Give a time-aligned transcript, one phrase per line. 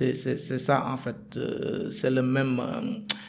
[0.00, 2.80] C'est ça en fait, euh, c'est le même, euh,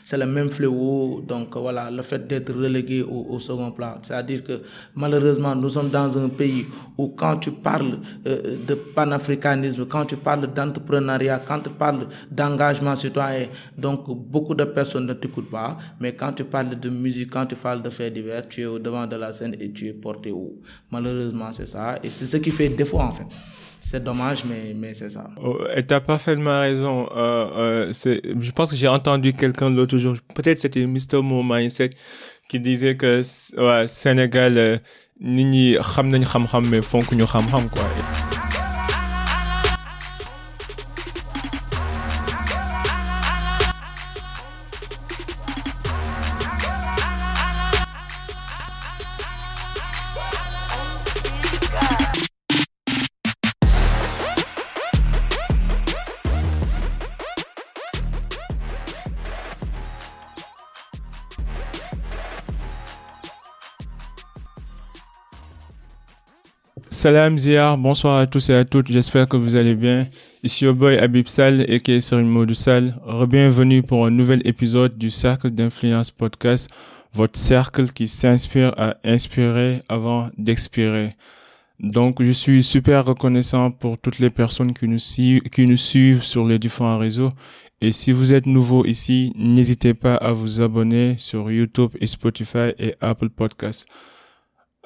[0.06, 1.22] c'est le même fléau.
[1.28, 4.62] Donc voilà, le fait d'être relégué au, second plan, c'est-à-dire que
[4.96, 6.66] malheureusement nous sommes dans un pays
[6.98, 12.96] où quand tu parles euh, de panafricanisme, quand tu parles d'entrepreneuriat, quand tu parles d'engagement
[12.96, 13.48] citoyen,
[13.78, 15.78] donc beaucoup de personnes ne t'écoutent pas.
[16.00, 18.80] Mais quand tu parles de musique, quand tu parles de faits divers, tu es au
[18.80, 20.56] devant de la scène et tu es porté haut.
[20.90, 23.28] Malheureusement c'est ça, et c'est ce qui fait défaut en fait.
[23.84, 25.28] C'est dommage, mais, mais c'est ça.
[25.44, 27.10] Oh, et tu as parfaitement raison.
[27.16, 27.94] Euh, euh,
[28.40, 31.22] je pense que j'ai entendu quelqu'un l'autre jour, peut-être c'était Mr.
[31.22, 31.90] Mo Mindset,
[32.48, 33.22] qui disait que
[33.58, 34.78] ouais, Sénégal, euh,
[35.20, 37.84] nit ñi xam nañ xam-xam mais fonk ñu xam-xam quoi.
[67.02, 70.06] Salam Zia, bonsoir à tous et à toutes, j'espère que vous allez bien.
[70.44, 72.94] Ici au boy Abib Sal et qui est Sal.
[73.28, 76.70] Bienvenue pour un nouvel épisode du Cercle d'influence podcast,
[77.12, 81.10] votre cercle qui s'inspire à inspirer avant d'expirer.
[81.80, 87.00] Donc, je suis super reconnaissant pour toutes les personnes qui nous suivent sur les différents
[87.00, 87.32] réseaux.
[87.82, 92.74] Et si vous êtes nouveau ici, n'hésitez pas à vous abonner sur YouTube et Spotify
[92.78, 93.88] et Apple Podcasts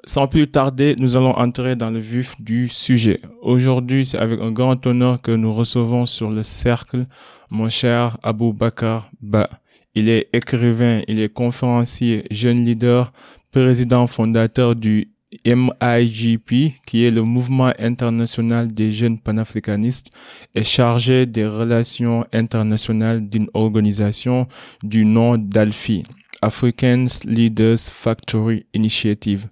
[0.05, 3.19] sans plus tarder, nous allons entrer dans le vif du sujet.
[3.41, 7.05] Aujourd'hui, c'est avec un grand honneur que nous recevons sur le cercle
[7.49, 9.49] mon cher Abou Bakar Ba.
[9.95, 13.13] Il est écrivain, il est conférencier, jeune leader,
[13.51, 15.09] président fondateur du
[15.45, 20.09] MIGP, qui est le mouvement international des jeunes panafricanistes,
[20.53, 24.47] est chargé des relations internationales d'une organisation
[24.83, 26.03] du nom d'ALFI.
[26.45, 29.47] African Leaders Factory Initiative.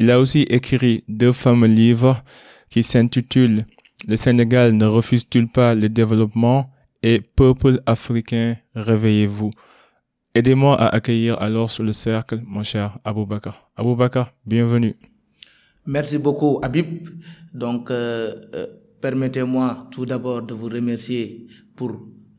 [0.00, 2.22] Il a aussi écrit deux fameux livres
[2.68, 3.64] qui s'intitulent
[4.08, 6.70] Le Sénégal ne refuse-t-il pas le développement
[7.04, 9.50] et Peuple africain, réveillez-vous.
[10.34, 13.70] Aidez-moi à accueillir alors sur le cercle mon cher Aboubakar.
[13.76, 14.96] Aboubakar, bienvenue.
[15.86, 17.08] Merci beaucoup Habib.
[17.54, 18.66] Donc, euh, euh,
[19.00, 21.92] permettez-moi tout d'abord de vous remercier pour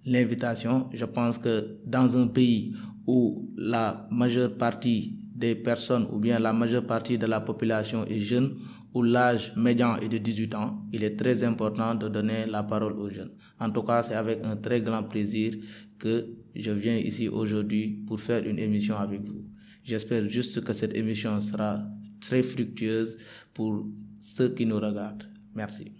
[0.05, 0.89] l'invitation.
[0.93, 2.73] Je pense que dans un pays
[3.07, 8.19] où la majeure partie des personnes ou bien la majeure partie de la population est
[8.21, 8.57] jeune,
[8.93, 12.93] où l'âge médian est de 18 ans, il est très important de donner la parole
[12.93, 13.31] aux jeunes.
[13.59, 15.55] En tout cas, c'est avec un très grand plaisir
[15.97, 19.45] que je viens ici aujourd'hui pour faire une émission avec vous.
[19.83, 21.79] J'espère juste que cette émission sera
[22.21, 23.17] très fructueuse
[23.53, 23.85] pour
[24.19, 25.27] ceux qui nous regardent.
[25.55, 25.91] Merci.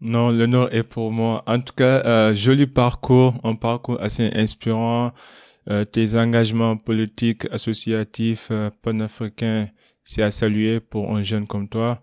[0.00, 1.42] Non, l'honneur est pour moi.
[1.46, 5.12] En tout cas, euh, joli parcours, un parcours assez inspirant.
[5.70, 9.68] Euh, tes engagements politiques, associatifs, euh, panafricains,
[10.04, 12.02] c'est à saluer pour un jeune comme toi.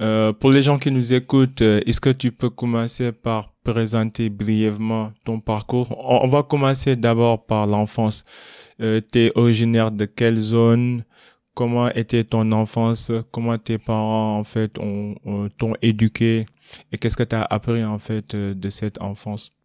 [0.00, 4.28] Euh, pour les gens qui nous écoutent, euh, est-ce que tu peux commencer par présenter
[4.28, 5.94] brièvement ton parcours?
[5.98, 8.24] On, va commencer d'abord par l'enfance.
[8.80, 11.04] Euh, tu originaire de quelle zone?
[11.54, 13.12] Comment était ton enfance?
[13.30, 16.46] Comment tes parents en fait t'ont éduqué?
[16.90, 19.56] Et qu'est-ce que tu as appris en fait de cette enfance?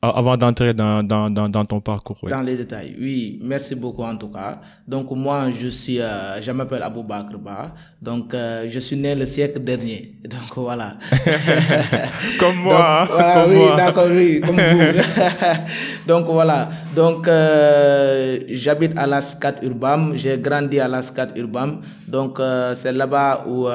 [0.00, 2.16] Avant d'entrer dans, dans, dans, dans, ton parcours.
[2.30, 3.40] Dans les détails, oui.
[3.42, 4.60] Merci beaucoup en tout cas.
[4.86, 7.74] Donc moi, je suis, euh, je m'appelle Abou Bakrba.
[8.00, 10.14] Donc euh, je suis né le siècle dernier.
[10.24, 10.98] Donc voilà.
[12.38, 13.08] comme moi.
[13.08, 15.00] Donc, comme oui, d'accord, oui, comme vous.
[16.06, 16.68] Donc voilà.
[16.94, 20.12] Donc euh, j'habite à Lascat Urbam.
[20.14, 21.80] J'ai grandi à Lascat Urbam.
[22.06, 22.40] Donc
[22.76, 23.66] c'est là-bas où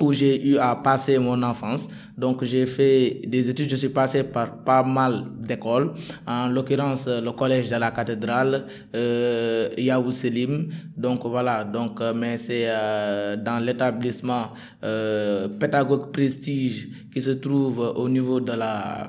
[0.00, 1.88] où j'ai eu à passer mon enfance.
[2.16, 5.92] Donc j'ai fait des études, je suis passé par pas mal d'écoles,
[6.26, 9.70] en l'occurrence le collège de la cathédrale, euh,
[10.12, 10.68] Selim.
[10.96, 14.48] Donc voilà, donc euh, mais c'est euh, dans l'établissement
[14.84, 19.08] euh, pédagogue prestige qui se trouve au niveau de la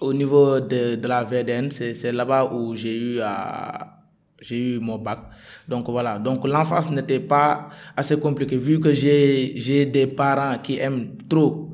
[0.00, 3.94] au niveau de, de la VDN, c'est là-bas où j'ai eu à
[4.40, 5.18] j'ai eu mon bac.
[5.68, 10.78] Donc voilà, donc l'enfance n'était pas assez compliquée vu que j'ai j'ai des parents qui
[10.78, 11.67] aiment trop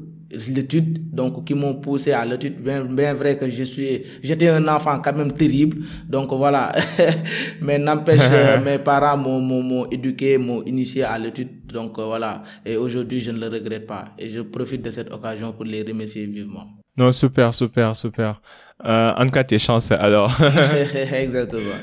[0.48, 2.60] l'étude, donc qui m'ont poussé à l'étude.
[2.62, 5.78] Bien, bien vrai que je suis, j'étais un enfant quand même terrible,
[6.08, 6.72] donc voilà.
[7.60, 8.20] Mais n'empêche,
[8.64, 12.42] mes parents m'ont éduqué, m'ont initié à l'étude, donc voilà.
[12.64, 14.10] Et aujourd'hui, je ne le regrette pas.
[14.18, 16.64] Et je profite de cette occasion pour les remercier vivement.
[16.96, 18.40] Non, super, super, super.
[18.84, 20.30] Euh, en tout cas, t'es chanceux alors.
[21.12, 21.80] Exactement.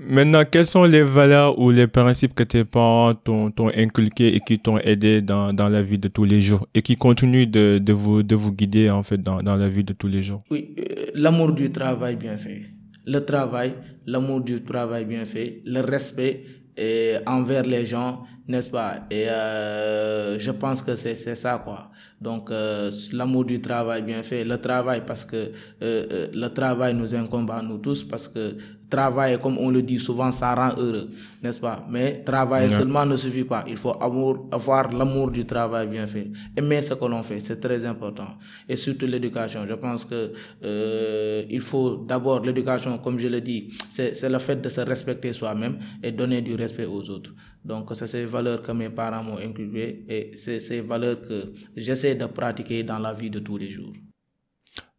[0.00, 4.58] Maintenant, quelles sont les valeurs ou les principes que tes parents t'ont inculqués et qui
[4.58, 7.92] t'ont aidé dans, dans la vie de tous les jours et qui continuent de, de,
[7.92, 10.42] vous, de vous guider en fait dans, dans la vie de tous les jours?
[10.50, 12.62] Oui, euh, l'amour du travail bien fait.
[13.06, 13.74] Le travail,
[14.06, 16.44] l'amour du travail bien fait, le respect
[16.76, 19.06] et envers les gens, n'est-ce pas?
[19.10, 21.90] Et euh, je pense que c'est ça, quoi.
[22.20, 25.50] Donc, euh, l'amour du travail bien fait, le travail, parce que euh,
[25.82, 28.56] euh, le travail nous incombe à nous tous, parce que
[28.88, 31.08] travail, comme on le dit souvent, ça rend heureux,
[31.42, 31.84] n'est-ce pas?
[31.88, 33.64] Mais travailler seulement ne suffit pas.
[33.68, 36.30] Il faut amour, avoir l'amour du travail bien fait.
[36.56, 38.28] Aimer ce que l'on fait, c'est très important.
[38.68, 39.66] Et surtout l'éducation.
[39.68, 40.32] Je pense que
[40.64, 45.32] euh, il faut d'abord l'éducation, comme je le dis, c'est le fait de se respecter
[45.32, 47.30] soi-même et donner du respect aux autres.
[47.64, 52.14] Donc, c'est ces valeurs que mes parents m'ont inculquées et c'est ces valeurs que j'essaie
[52.14, 53.94] de pratiquer dans la vie de tous les jours.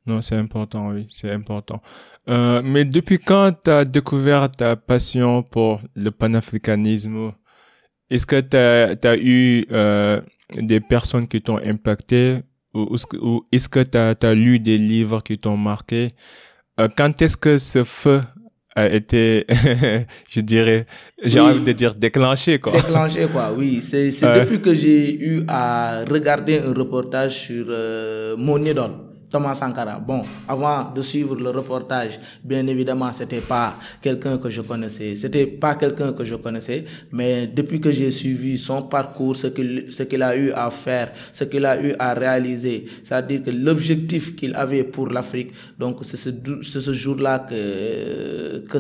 [0.06, 1.82] Non, c'est important, oui, c'est important.
[2.30, 7.32] Euh, mais depuis quand tu as découvert ta passion pour le panafricanisme?
[8.10, 8.58] Est-ce que tu
[9.08, 10.22] as, eu euh,
[10.60, 12.40] des personnes qui t'ont impacté?
[12.74, 12.96] Ou,
[13.52, 16.12] est-ce que tu as, lu des livres qui t'ont marqué?
[16.80, 18.22] Euh, Quand est-ce que ce feu
[18.76, 19.46] a été,
[20.30, 20.86] je dirais,
[21.24, 22.74] j'ai envie de dire déclenché, quoi?
[22.74, 23.82] Déclenché, quoi, oui.
[23.82, 29.05] C'est depuis que j'ai eu à regarder un reportage sur euh, mon idole.
[29.36, 30.00] Thomas Sankara.
[30.00, 35.18] Bon, avant de suivre le reportage, bien évidemment, c'était pas quelqu'un que je connaissais.
[35.18, 39.88] C'était pas quelqu'un que je connaissais, mais depuis que j'ai suivi son parcours, ce qu'il
[39.90, 44.38] ce qu'il a eu à faire, ce qu'il a eu à réaliser, c'est-à-dire que l'objectif
[44.38, 46.32] qu'il avait pour l'Afrique, donc c'est ce,
[46.62, 48.78] ce jour-là que que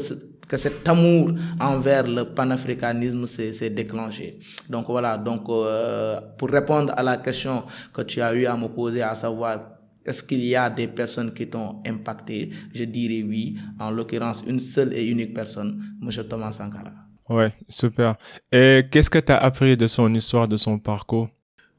[0.47, 4.39] que cet amour envers le panafricanisme s'est déclenché.
[4.69, 7.63] Donc voilà, donc euh, pour répondre à la question
[7.93, 9.74] que tu as eu à me poser, à savoir
[10.05, 12.51] est-ce qu'il y a des personnes qui t'ont impacté?
[12.73, 13.57] Je dirais oui.
[13.79, 16.09] En l'occurrence, une seule et unique personne, M.
[16.29, 16.93] Thomas Sankara.
[17.27, 18.15] Ouais, super.
[18.51, 21.29] Et qu'est-ce que tu as appris de son histoire, de son parcours?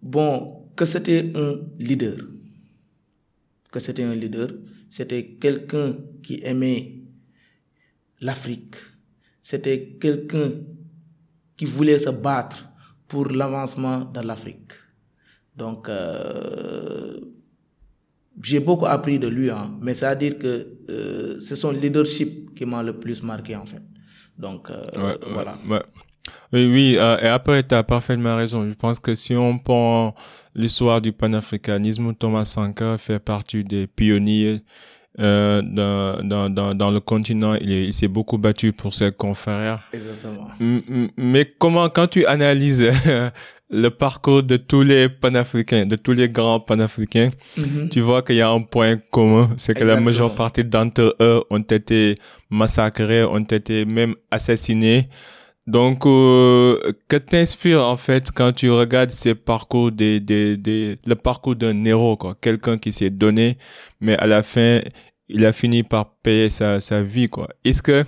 [0.03, 2.17] Bon, que c'était un leader.
[3.71, 4.49] Que c'était un leader.
[4.91, 7.03] C'était quelqu'un qui aimait
[8.21, 8.75] l'Afrique.
[9.41, 10.51] C'était quelqu'un
[11.57, 12.69] qui voulait se battre
[13.07, 14.73] pour l'avancement de l'Afrique.
[15.55, 17.21] Donc, euh,
[18.43, 22.55] j'ai beaucoup appris de lui, hein, mais ça veut dire que euh, c'est son leadership
[22.55, 23.83] qui m'a le plus marqué en fait.
[24.39, 25.59] Donc euh, voilà.
[26.53, 28.69] Oui, oui, euh, et après, tu as parfaitement raison.
[28.69, 30.15] Je pense que si on prend
[30.55, 34.63] l'histoire du panafricanisme, Thomas Sankara fait partie des pionniers
[35.19, 37.55] euh, dans, dans, dans, dans, le continent.
[37.55, 39.83] Il, il s'est beaucoup battu pour ses confrères.
[39.93, 40.49] Exactement.
[41.17, 42.91] Mais comment, quand tu analyses
[43.69, 47.29] le parcours de tous les panafricains, de tous les grands panafricains,
[47.59, 47.89] mm-hmm.
[47.89, 51.43] tu vois qu'il y a un point commun, c'est que la majeure partie d'entre eux
[51.51, 52.17] ont été
[52.51, 55.09] massacrés, ont été même assassinés.
[55.67, 61.17] Donc, euh, que t'inspire en fait quand tu regardes ces parcours des, des, des le
[61.17, 63.59] parcours d'un héros, quoi, quelqu'un qui s'est donné,
[64.01, 64.81] mais à la fin,
[65.29, 67.49] il a fini par payer sa, sa vie, quoi.
[67.65, 68.05] Est-ce que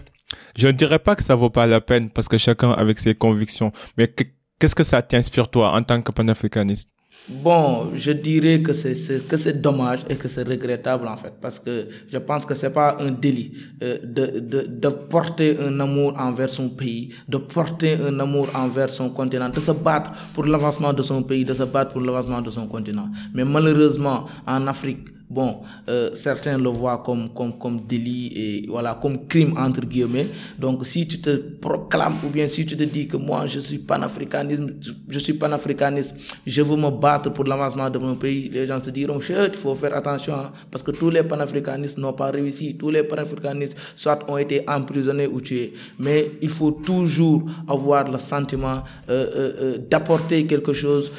[0.57, 3.17] je ne dirais pas que ça vaut pas la peine parce que chacun avec ses
[3.17, 4.13] convictions, mais
[4.59, 6.91] Qu'est-ce que ça t'inspire toi en tant que panafricaniste?
[7.29, 8.95] Bon, je dirais que c'est
[9.29, 12.71] que c'est dommage et que c'est regrettable en fait, parce que je pense que c'est
[12.73, 13.53] pas un délit
[13.83, 18.89] euh, de, de de porter un amour envers son pays, de porter un amour envers
[18.89, 22.41] son continent, de se battre pour l'avancement de son pays, de se battre pour l'avancement
[22.41, 23.09] de son continent.
[23.35, 28.99] Mais malheureusement, en Afrique, Bon, euh, certains le voient comme, comme, comme délit et voilà,
[29.01, 30.27] comme crime entre guillemets.
[30.59, 33.77] Donc, si tu te proclames ou bien si tu te dis que moi je suis
[33.79, 34.63] panafricaniste,
[35.07, 36.15] je suis panafricaniste,
[36.47, 39.75] je veux me battre pour l'avancement de mon pays, les gens se diront, il faut
[39.75, 42.77] faire attention hein, parce que tous les panafricanistes n'ont pas réussi.
[42.79, 45.75] Tous les panafricanistes soit ont été emprisonnés ou tués.
[45.99, 51.13] Mais il faut toujours avoir le sentiment euh, euh, d'apporter quelque chose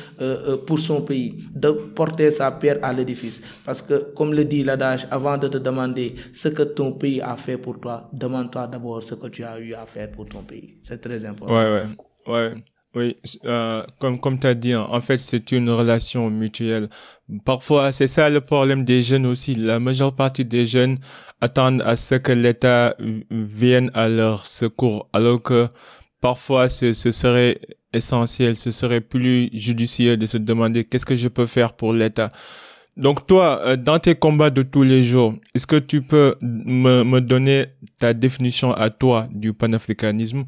[0.66, 3.42] pour son pays, de porter sa pierre à l'édifice.
[3.64, 7.36] Parce que comme le dit l'adage, avant de te demander ce que ton pays a
[7.36, 10.78] fait pour toi, demande-toi d'abord ce que tu as eu à faire pour ton pays.
[10.84, 11.54] C'est très important.
[11.54, 11.86] Ouais,
[12.28, 12.54] ouais, ouais.
[12.96, 13.16] Oui,
[13.46, 16.90] euh, comme comme tu as dit, en fait, c'est une relation mutuelle.
[17.46, 19.54] Parfois, c'est ça le problème des jeunes aussi.
[19.54, 20.98] La majeure partie des jeunes
[21.40, 22.96] attendent à ce que l'État
[23.30, 25.68] vienne à leur secours, alors que
[26.20, 27.62] parfois, ce, ce serait
[27.94, 32.30] essentiel, ce serait plus judicieux de se demander qu'est-ce que je peux faire pour l'État.
[33.00, 37.20] Donc toi, euh, dans tes combats de tous les jours, est-ce que tu peux me,
[37.22, 40.44] donner ta définition à toi du panafricanisme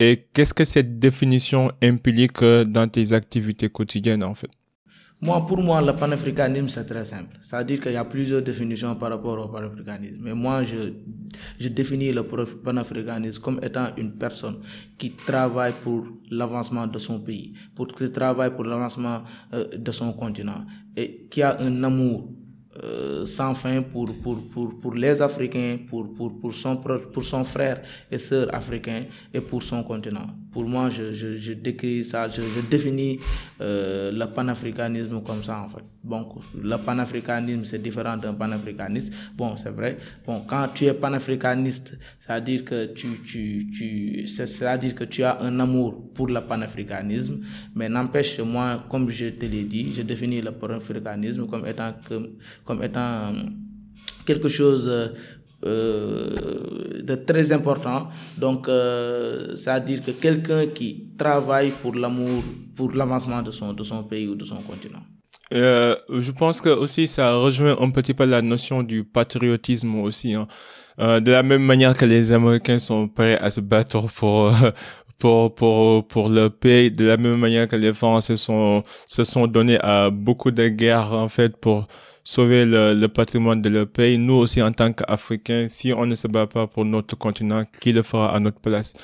[0.00, 4.50] et qu'est-ce que cette définition implique euh, dans tes activités quotidiennes en fait?
[5.20, 7.36] Moi, pour moi, le panafricanisme, c'est très simple.
[7.40, 10.18] C'est-à-dire qu'il y a plusieurs définitions par rapport au panafricanisme.
[10.20, 10.94] Mais moi, je,
[11.60, 14.58] je définis le panafricanisme comme étant une personne
[14.98, 19.22] qui travaille pour l'avancement de son pays, pour, qui travaille pour l'avancement
[19.54, 20.64] euh, de son continent
[20.96, 22.28] et qui a un amour
[22.82, 27.44] euh, sans fin pour, pour, pour, pour les Africains, pour, pour, pour, son, pour son
[27.44, 30.26] frère et sœur africain et pour son continent.
[30.50, 33.18] Pour moi, je, je, je décris ça, je, définis
[33.60, 35.84] euh, le panafricanisme comme ça en fait.
[36.04, 39.12] Donc, le panafricanisme, c'est différent d'un panafricaniste.
[39.36, 39.98] Bon, c'est vrai.
[40.26, 45.60] Bon, quand tu es panafricaniste, c'est-à-dire que tu, tu, tu, c'est-à-dire que tu as un
[45.60, 47.40] amour pour le panafricanisme.
[47.76, 52.30] Mais n'empêche, moi, comme je te l'ai dit, je définis le panafricanisme comme étant, comme,
[52.64, 53.32] comme étant euh,
[54.24, 54.88] quelque chose
[55.64, 58.08] euh, de très important.
[58.36, 62.42] Donc, euh, c'est-à-dire que quelqu'un qui travaille pour l'amour,
[62.76, 65.00] pour l'avancement de son, de son pays ou de son continent.
[65.52, 70.34] Euh, je pense que aussi ça rejoint un petit peu la notion du patriotisme aussi.
[70.34, 70.48] Hein.
[70.98, 74.52] Euh, de la même manière que les Américains sont prêts à se battre pour
[75.18, 79.46] pour pour pour le pays, de la même manière que les Français sont se sont
[79.46, 81.86] donnés à beaucoup de guerres en fait pour
[82.24, 84.18] sauver le, le patrimoine de leur pays.
[84.18, 87.92] Nous aussi en tant qu'Africains, si on ne se bat pas pour notre continent, qui
[87.92, 88.94] le fera à notre place?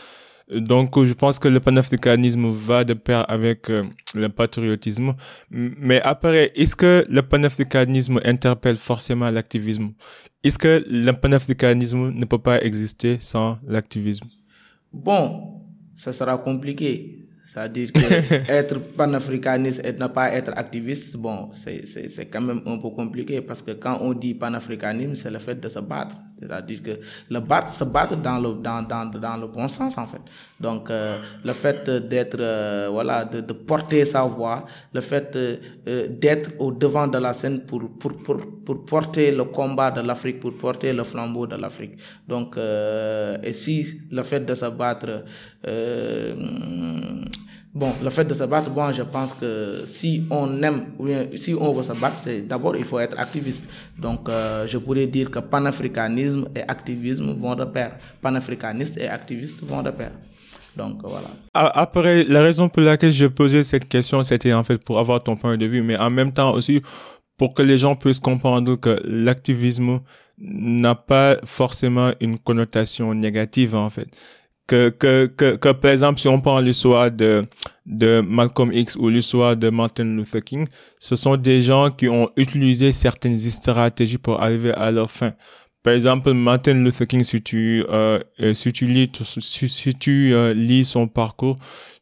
[0.51, 3.83] Donc, je pense que le panafricanisme va de pair avec euh,
[4.15, 5.15] le patriotisme.
[5.51, 9.93] Mais après, est-ce que le panafricanisme interpelle forcément l'activisme?
[10.43, 14.27] Est-ce que le panafricanisme ne peut pas exister sans l'activisme?
[14.91, 15.65] Bon,
[15.97, 17.28] ça sera compliqué.
[17.49, 17.99] C'est-à-dire que
[18.53, 23.63] être panafricaniste et ne pas être activiste, bon, c'est quand même un peu compliqué parce
[23.63, 26.15] que quand on dit panafricanisme, c'est le fait de se battre.
[26.39, 27.01] C'est-à-dire que
[27.31, 30.21] le battre, se battre dans le, dans, dans, dans le bon sens, en fait.
[30.61, 36.09] Donc, euh, le fait d'être, euh, voilà, de, de, porter sa voix, le fait euh,
[36.09, 40.41] d'être au devant de la scène pour, pour, pour, pour porter le combat de l'Afrique,
[40.41, 41.99] pour porter le flambeau de l'Afrique.
[42.27, 45.25] Donc, et si le fait de se battre,
[47.75, 50.87] Bon, le fait de se battre, bon, je pense que si on aime
[51.37, 53.69] si on veut se battre, c'est d'abord il faut être activiste.
[53.97, 57.99] Donc, euh, je pourrais dire que panafricanisme et activisme vont de pair.
[58.23, 60.13] Panafricaniste et activiste vont de pair.
[60.79, 61.29] Donc, voilà.
[61.53, 65.37] Après, la raison pour laquelle je posais cette question, c'était en fait pour avoir ton
[65.37, 66.81] point de vue, mais en même temps aussi
[67.37, 70.01] pour que les gens puissent comprendre que l'activisme
[70.39, 74.09] n'a pas forcément une connotation négative, en fait
[74.69, 77.45] que, que, que, que, par exemple, si on prend l'histoire de,
[77.87, 80.69] de Malcolm X ou l'histoire de Martin Luther King,
[81.01, 85.33] ce sont des gens qui ont utilisé certaines stratégies pour arriver à leur fin.
[85.83, 90.53] Par exemple, Martin Luther King, si tu, euh, euh si tu lis, si, tu euh,
[90.53, 91.59] lis son parcours,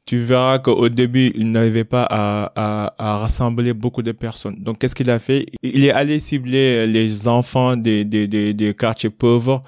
[0.07, 4.57] tu verras qu'au début, il n'arrivait pas à, à, à, rassembler beaucoup de personnes.
[4.63, 5.47] Donc, qu'est-ce qu'il a fait?
[5.63, 9.63] Il est allé cibler les enfants des, des, des, des quartiers pauvres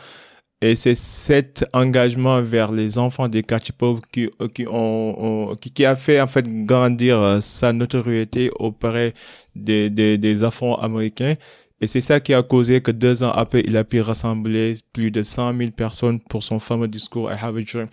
[0.61, 5.85] et c'est cet engagement vers les enfants des quartiers pauvres qui, qui, ont, qui, qui,
[5.85, 9.15] a fait en fait grandir euh, sa notoriété auprès
[9.55, 11.35] des, des, des Afro-Américains.
[11.81, 15.11] Et c'est ça qui a causé que deux ans après, il a pu rassembler plus
[15.11, 17.89] de 100 000 personnes pour son fameux discours I Have a Dream.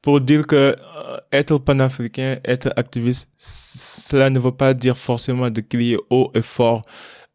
[0.00, 5.60] Pour dire que euh, être panafricain, être activiste, cela ne veut pas dire forcément de
[5.60, 6.82] crier haut et fort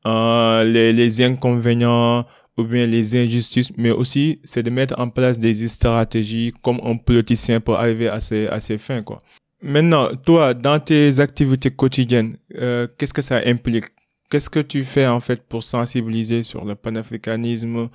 [0.06, 2.26] euh, les, les inconvénients,
[2.58, 6.98] ou bien les injustices, mais aussi c'est de mettre en place des stratégies comme un
[6.98, 9.02] politicien pour arriver à ses, à ses fins.
[9.02, 9.22] Quoi.
[9.62, 13.86] Maintenant, toi, dans tes activités quotidiennes, euh, qu'est-ce que ça implique?
[14.32, 17.90] Qu'est-ce que tu fais en fait pour sensibiliser sur le panafricanisme?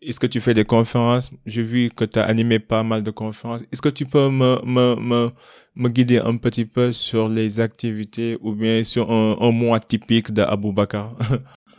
[0.00, 1.30] Est-ce que tu fais des conférences?
[1.44, 3.60] J'ai vu que tu as animé pas mal de conférences.
[3.70, 5.30] Est-ce que tu peux me, me, me,
[5.74, 10.72] me, guider un petit peu sur les activités ou bien sur un, mois typique d'Abou
[10.72, 11.14] Bakar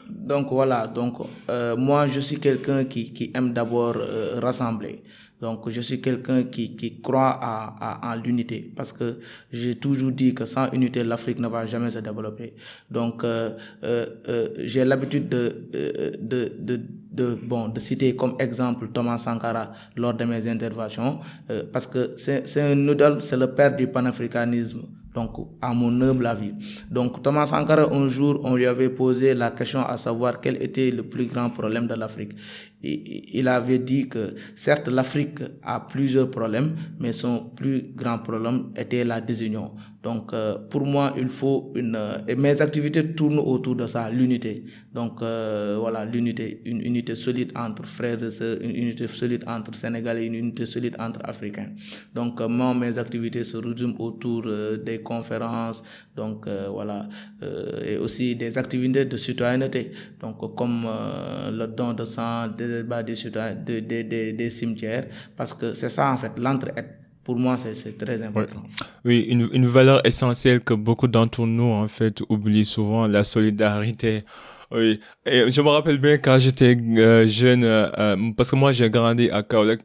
[0.09, 1.15] donc voilà, donc
[1.49, 5.03] euh, moi je suis quelqu'un qui, qui aime d'abord euh, rassembler.
[5.39, 9.19] Donc je suis quelqu'un qui, qui croit à, à, à l'unité parce que
[9.51, 12.53] j'ai toujours dit que sans unité l'Afrique ne va jamais se développer.
[12.89, 13.51] Donc euh,
[13.83, 19.19] euh, euh j'ai l'habitude de, euh, de, de, de, bon, de citer comme exemple Thomas
[19.19, 21.19] Sankara lors de mes interventions
[21.71, 24.81] parce que c'est un noodle, c'est le père du panafricanisme
[25.17, 26.53] donc à mon humble avis.
[26.91, 30.91] Donc Thomas Sankara, un jour, on lui avait posé la question à savoir quel était
[30.91, 32.33] le plus grand problème de l'Afrique.
[32.83, 39.03] Il avait dit que certes l'Afrique a plusieurs problèmes, mais son plus grand problème était
[39.03, 39.71] la désunion.
[40.03, 41.95] Donc euh, pour moi, il faut une...
[41.95, 44.63] Euh, et mes activités tournent autour de ça, l'unité.
[44.93, 49.75] Donc euh, voilà, l'unité, une unité solide entre frères et sœurs, une unité solide entre
[49.75, 51.71] Sénégalais, une unité solide entre Africains.
[52.13, 54.43] Donc moi, mes activités se résument autour
[54.85, 55.83] des conférences,
[56.15, 57.07] donc voilà,
[57.85, 59.91] et aussi des activités de citoyenneté.
[60.21, 60.87] Donc comme
[61.51, 63.15] le don de sang, des débats des,
[63.81, 66.97] des, des, des cimetières, parce que c'est ça en fait, l'entraide
[67.27, 68.63] pour moi, c'est très important.
[69.03, 74.23] Oui, une, une, valeur essentielle que beaucoup d'entre nous, en fait, oublient souvent, la solidarité.
[74.71, 78.71] Oui, et je me rappelle bien quand j'étais euh, jeune, euh, euh, parce que moi,
[78.71, 79.81] j'ai grandi à Kaolek,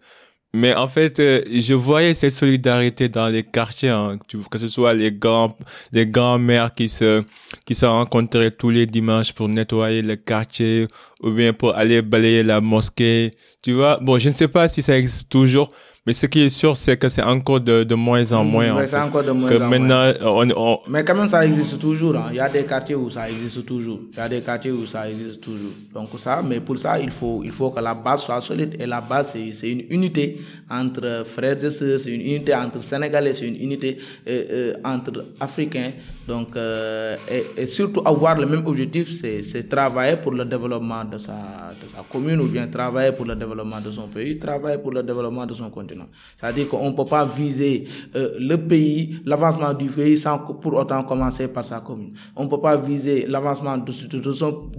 [0.54, 4.18] mais en fait, je voyais cette solidarité dans les quartiers, hein,
[4.50, 5.56] que ce soit les grands,
[5.92, 7.22] les grands-mères qui se,
[7.64, 10.88] qui se rencontraient tous les dimanches pour nettoyer le quartier
[11.22, 13.30] ou bien pour aller balayer la mosquée.
[13.62, 15.70] Tu vois, bon, je ne sais pas si ça existe toujours,
[16.04, 18.74] mais ce qui est sûr, c'est que c'est encore de, de, moins en moins.
[18.74, 20.48] Mmh, c'est encore de moins que en maintenant, moins.
[20.56, 20.78] On, on...
[20.88, 22.16] Mais quand même, ça existe toujours.
[22.16, 22.26] Hein.
[22.30, 24.00] Il y a des quartiers où ça existe toujours.
[24.12, 25.70] Il y a des quartiers où ça existe toujours.
[25.94, 28.74] Donc ça, mais pour ça, il faut, il faut que la base soit solide.
[28.80, 33.34] Et la base, c'est une unité entre frères et sœurs, c'est une unité entre Sénégalais,
[33.34, 35.92] c'est une unité euh, euh, entre Africains.
[36.26, 41.18] Donc, euh, et, et, surtout avoir le même objectif, c'est travailler pour le développement de
[41.18, 44.90] sa, de sa commune ou bien travailler pour le développement de son pays, travailler pour
[44.92, 45.91] le développement de son continent.
[46.36, 51.02] C'est-à-dire qu'on ne peut pas viser euh, le pays, l'avancement du pays sans pour autant
[51.04, 52.12] commencer par sa commune.
[52.36, 53.92] On ne peut pas viser l'avancement de,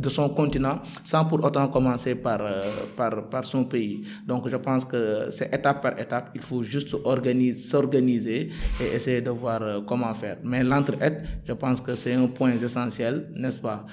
[0.10, 2.63] son, continent sans pour autant commencer par, euh,
[2.96, 4.03] par, par son pays.
[4.27, 8.50] Donc je pense que c'est étape par étape, il faut juste s'organiser
[8.82, 10.38] et essayer de voir euh, comment faire.
[10.43, 13.86] Mais l'entraide, je pense que c'est un point essentiel, n'est-ce pas,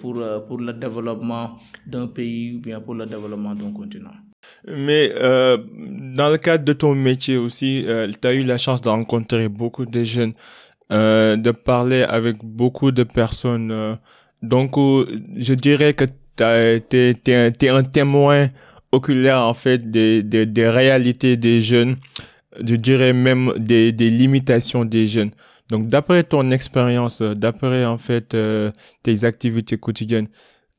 [0.00, 4.25] pour, pour le développement d'un pays ou bien pour le développement d'un continent.
[4.66, 5.58] Mais euh,
[6.14, 9.48] dans le cadre de ton métier aussi, euh, tu as eu la chance de rencontrer
[9.48, 10.32] beaucoup de jeunes,
[10.92, 13.70] euh, de parler avec beaucoup de personnes.
[13.72, 13.96] Euh.
[14.42, 15.04] donc, euh,
[15.36, 18.48] je dirais que tu es, es, un témoin
[18.92, 21.96] oculaire en fait des, des, des, réalités des jeunes,
[22.64, 25.32] je dirais même des, des limitations des jeunes.
[25.70, 28.36] Donc, d'après ton expérience, d'après en fait
[29.02, 30.28] tes activités quotidiennes,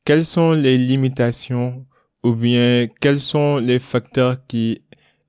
[0.06, 1.86] quelles sont les limitations
[2.24, 4.82] ou bien quels sont les facteurs qui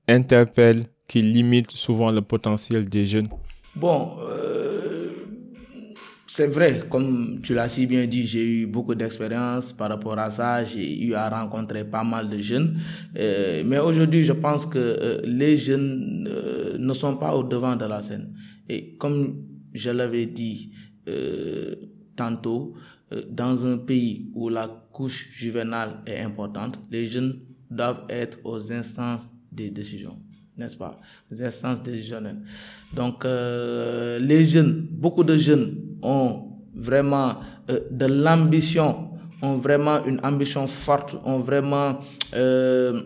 [0.07, 3.27] interpellent, qui limitent souvent le potentiel des jeunes?
[3.75, 5.11] Bon, euh,
[6.27, 10.29] c'est vrai, comme tu l'as si bien dit, j'ai eu beaucoup d'expérience par rapport à
[10.29, 12.79] ça, j'ai eu à rencontrer pas mal de jeunes,
[13.17, 16.27] euh, mais aujourd'hui je pense que euh, les jeunes
[16.77, 18.33] ne sont pas au devant de la scène.
[18.67, 20.71] Et comme je l'avais dit
[22.15, 22.75] tantôt,
[23.29, 29.23] dans un pays où la couche juvénale est importante, les jeunes doivent être aux instances
[29.51, 30.17] des décisions,
[30.57, 30.99] n'est-ce pas?
[31.31, 32.41] Les instances décisionnelles.
[32.93, 37.37] Donc, euh, les jeunes, beaucoup de jeunes ont vraiment
[37.69, 39.09] euh, de l'ambition,
[39.41, 41.99] ont vraiment une ambition forte, ont vraiment
[42.33, 43.01] euh,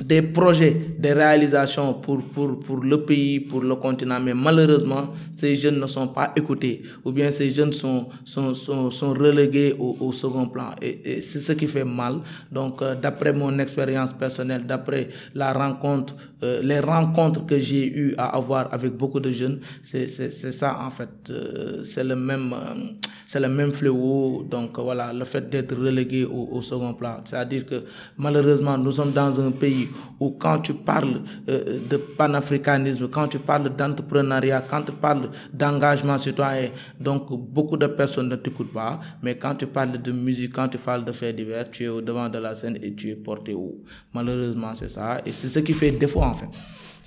[0.00, 5.56] des projets, des réalisations pour, pour, pour le pays, pour le continent, mais malheureusement, ces
[5.56, 9.96] jeunes ne sont pas écoutés, ou bien ces jeunes sont, sont, sont, sont relégués au,
[10.00, 10.70] au, second plan.
[10.80, 12.20] Et, et c'est ce qui fait mal.
[12.50, 18.14] Donc, euh, d'après mon expérience personnelle, d'après la rencontre, euh, les rencontres que j'ai eu
[18.16, 21.08] à avoir avec beaucoup de jeunes, c'est ça en fait.
[21.30, 22.92] Euh, c'est le même, euh,
[23.28, 24.42] c'est le même fléau.
[24.50, 27.18] Donc voilà, le fait d'être relégué au, second plan.
[27.24, 27.84] C'est-à-dire que
[28.16, 29.88] malheureusement, nous sommes dans un pays
[30.18, 36.18] où quand tu parles euh, de panafricanisme, quand tu parles d'entrepreneuriat, quand tu parles d'engagement
[36.18, 40.68] citoyen, donc beaucoup de personnes ne t'écoutent pas, mais quand tu parles de musique, quand
[40.68, 43.14] tu parles de faits divers, tu es au devant de la scène et tu es
[43.16, 43.84] porté haut.
[44.14, 46.48] Malheureusement, c'est ça, et c'est ce qui fait défaut en fait.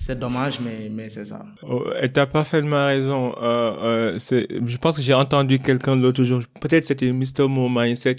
[0.04, 1.44] C'est dommage, mais, mais c'est ça.
[1.62, 3.36] Oh, tu as parfaitement raison.
[3.40, 4.20] Euh, euh,
[4.66, 7.48] je pense que j'ai entendu quelqu'un l'autre jour, peut-être c'était Mr.
[7.48, 8.16] Mo Mindset,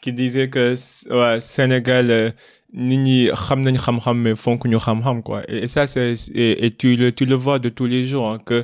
[0.00, 0.74] qui disait que
[1.10, 2.30] ouais, Sénégal, euh,
[2.72, 4.78] nit ñi xam nañ xam-xam mais fonk ñu
[5.24, 8.04] quoi et, et ça c'est et, et, tu le tu le vois de tous les
[8.06, 8.62] jours hein, que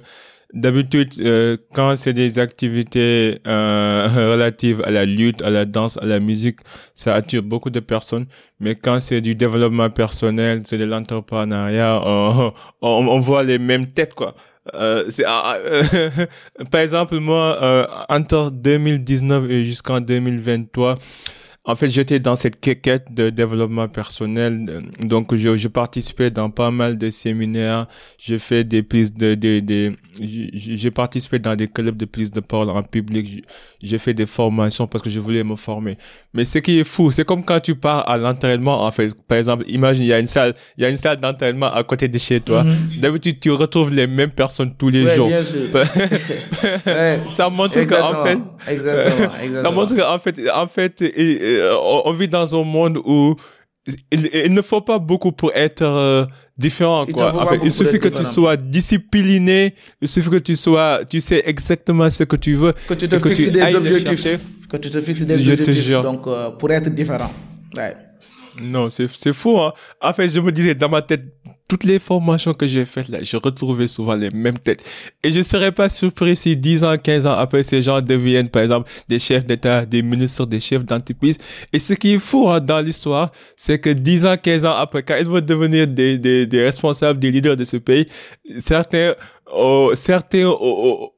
[0.55, 6.07] d'habitude euh, quand c'est des activités euh, relatives à la lutte à la danse à
[6.07, 6.61] la musique
[6.95, 8.27] ça attire beaucoup de personnes.
[8.61, 13.87] Mais quand c'est du développement personnel c'est de l'entrepreneuriat on, on, on, voit les mêmes
[13.87, 14.35] têtes quoi.
[14.73, 16.09] Euh, ah, euh,
[16.71, 20.95] par exemple moi euh, entre 2019 et jusqu'en 2023
[21.67, 24.81] en fait, j'étais dans cette quête de développement personnel.
[25.01, 27.87] Donc, je, je participais dans pas mal de séminaires.
[28.19, 32.41] J'ai fait des prises de, des, des, j'ai participé dans des clubs de prise de
[32.41, 33.45] parole en public.
[33.83, 35.97] J'ai- fait des formations parce que je voulais me former.
[36.35, 39.15] Mais ce qui est fou, c'est comme quand tu pars à l'entraînement, en fait.
[39.27, 41.83] Par exemple, imagine, il y a une salle, il y a une salle d'entraînement à
[41.85, 42.65] côté de chez toi.
[43.01, 45.05] D'habitude, tu retrouves les mêmes personnes tous les.
[45.05, 45.29] Ouais, jours.
[45.29, 45.71] bien sûr.
[46.87, 47.21] Ouais.
[47.27, 52.03] Ça montre qu'en fait, Exactement, exactement, ça montre qu'en fait, en fait, et- et, on
[52.07, 53.35] on vit dans un monde où
[54.11, 56.25] il, il ne faut pas beaucoup pour être euh,
[56.57, 57.59] différent, Il quoi.
[57.63, 62.25] il suffit que tu sois discipliné, il suffit que tu sois, tu sais exactement ce
[62.25, 62.73] que tu veux.
[62.89, 64.39] que tu te fixes tu des objectifs.
[64.71, 65.85] Que tu te fixes des Je te objectifs.
[65.85, 66.03] jure.
[66.03, 67.31] Donc, euh, pour être différent.
[67.77, 67.95] Ouais.
[68.61, 69.73] Non, c'est, c'est fou, hein.
[70.01, 71.25] En fait, je me disais dans ma tête,
[71.75, 74.81] toutes les formations que j'ai faites là, je retrouvais souvent les mêmes têtes.
[75.25, 78.63] Et je serais pas surpris si 10 ans, 15 ans après, ces gens deviennent, par
[78.63, 81.37] exemple, des chefs d'État, des ministres, des chefs d'entreprise.
[81.73, 85.03] Et ce qui est fou hein, dans l'histoire, c'est que 10 ans, 15 ans après,
[85.03, 88.07] quand ils vont devenir des, des, des responsables, des leaders de ce pays,
[88.61, 89.15] certains,
[89.53, 91.14] oh, certains, oh, oh,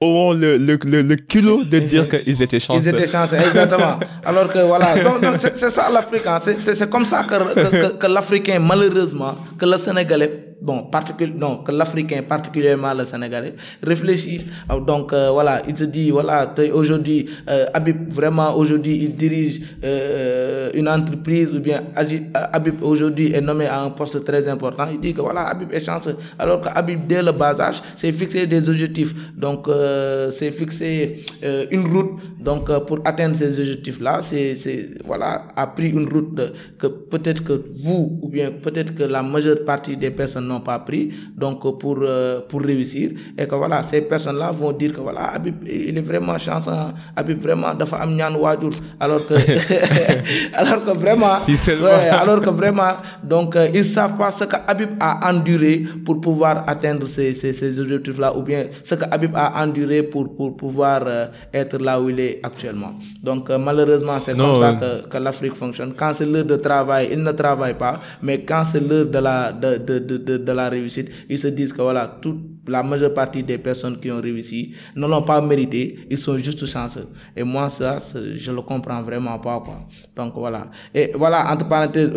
[0.00, 2.80] auront le, le, le, le culot de dire qu'ils étaient chanceux.
[2.82, 3.98] Ils étaient chanceux, exactement.
[4.24, 4.94] Alors que voilà,
[5.42, 6.26] c'est ça l'Afrique.
[6.26, 6.38] hein.
[6.42, 10.88] C'est- C'est c'est comme ça que, que, que- que l'Africain, malheureusement, que le Sénégalais, bon,
[10.90, 14.46] particuli- non, que l'Africain, particulièrement le Sénégalais, réfléchit.
[14.70, 17.66] Euh, Donc euh, voilà, il te dit, voilà, aujourd'hui, euh,
[18.10, 22.18] vraiment, aujourd'hui, il dirige euh, une entreprise ou bien euh,
[22.52, 24.86] Habib aujourd'hui est nommé à un poste très important.
[24.92, 26.16] Il dit que voilà, Habib est chanceux.
[26.38, 29.14] Alors que Habib, dès le bas âge, s'est fixé des objectifs.
[29.36, 32.12] Donc, euh, c'est fixé euh, une route.
[32.38, 34.56] Donc, euh, pour atteindre ces objectifs-là, c'est,
[35.04, 36.40] voilà, a pris une route
[36.78, 40.78] que peut-être que vous, ou bien peut-être que la majeure partie des personnes n'ont pas
[40.80, 41.10] pris.
[41.36, 43.10] Donc, pour, euh, pour réussir.
[43.38, 46.70] Et que voilà, ces personnes-là vont dire que voilà, Habib, il est vraiment chanceux.
[46.70, 46.92] hein.
[47.16, 48.70] Habib, vraiment, dafa am ñaan waajur.
[48.98, 49.34] Alors que,
[50.54, 51.84] alors que vraiment, Si seulement.
[51.86, 56.20] ouais, alors que vraiment, donc, euh, ils savent pas ce que Habib a enduré pour
[56.20, 60.56] pouvoir atteindre ces, ces, ces objectifs-là, ou bien ce que Habib a enduré pour, pour
[60.56, 62.92] pouvoir euh, être là où il est actuellement.
[63.22, 65.92] Donc, malheureusement, c'est comme ça que, que l'Afrique fonctionne.
[65.96, 69.52] Quand c'est l'heure de travail, ils ne travaillent pas, mais quand c'est l'heure de la,
[69.52, 73.12] de, de, de, de, de la réussite, ils se disent que voilà, toute la majeure
[73.12, 77.08] partie des personnes qui ont réussi ne l'ont pas mérité, ils sont juste chanceux.
[77.36, 77.98] Et moi, ça,
[78.36, 79.80] je le comprends vraiment pas, quoi.
[80.16, 80.66] Donc voilà.
[80.94, 82.10] Et voilà, entre parenthèses,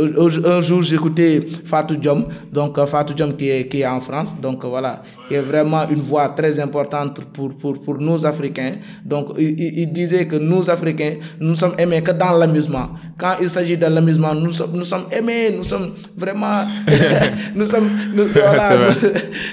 [0.46, 4.36] un jour, j'écoutais Fatou Diom, donc euh, Fatou Diom qui est, qui est en France,
[4.42, 8.74] donc voilà, qui est vraiment une voix très importante pour, pour, pour nous Africains.
[9.04, 12.90] Donc il, disait que nous Africains, nous sommes aimés que dans l'amusement.
[13.18, 16.66] Quand il s'agit de l'amusement, nous sommes, nous sommes aimés, nous sommes vraiment,
[17.56, 19.10] nous sommes, nous, voilà, nous,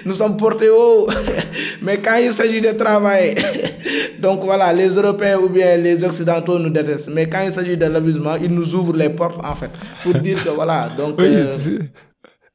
[0.06, 0.89] nous sommes portés haut.
[1.82, 3.34] Mais quand il s'agit de travail,
[4.20, 7.08] donc voilà, les Européens ou bien les Occidentaux nous détestent.
[7.10, 9.70] Mais quand il s'agit de l'amusement, ils nous ouvrent les portes, en fait,
[10.02, 11.14] pour dire que voilà, donc...
[11.18, 11.80] Oui, euh, c'est-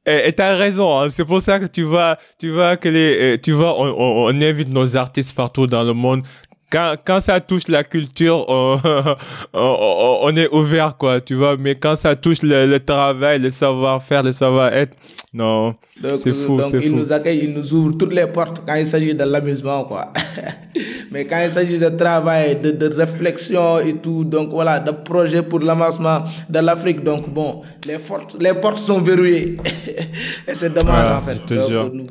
[0.08, 1.10] et tu as raison, hein.
[1.10, 4.26] c'est pour ça que tu vois, tu vois que les, euh, tu vois, on, on,
[4.36, 6.22] on invite nos artistes partout dans le monde.
[6.72, 8.80] Quand, quand ça touche la culture, on,
[9.54, 11.56] on, on est ouvert, quoi, tu vois.
[11.58, 14.98] Mais quand ça touche le, le travail, le savoir-faire, le savoir-être,
[15.34, 15.76] non,
[16.18, 16.96] c'est fou, c'est il fou.
[16.98, 20.12] nous accueille, il nous ouvre toutes les portes quand il s'agit de l'amusement, quoi.
[21.12, 25.44] Mais quand il s'agit de travail, de, de réflexion et tout, donc voilà, de projets
[25.44, 29.58] pour l'avancement de l'Afrique, donc bon, les, portes les portes sont verrouillées.
[30.48, 31.34] et c'est dommage, en fait.
[31.36, 31.90] je te Donc, jure.
[31.94, 32.08] nous-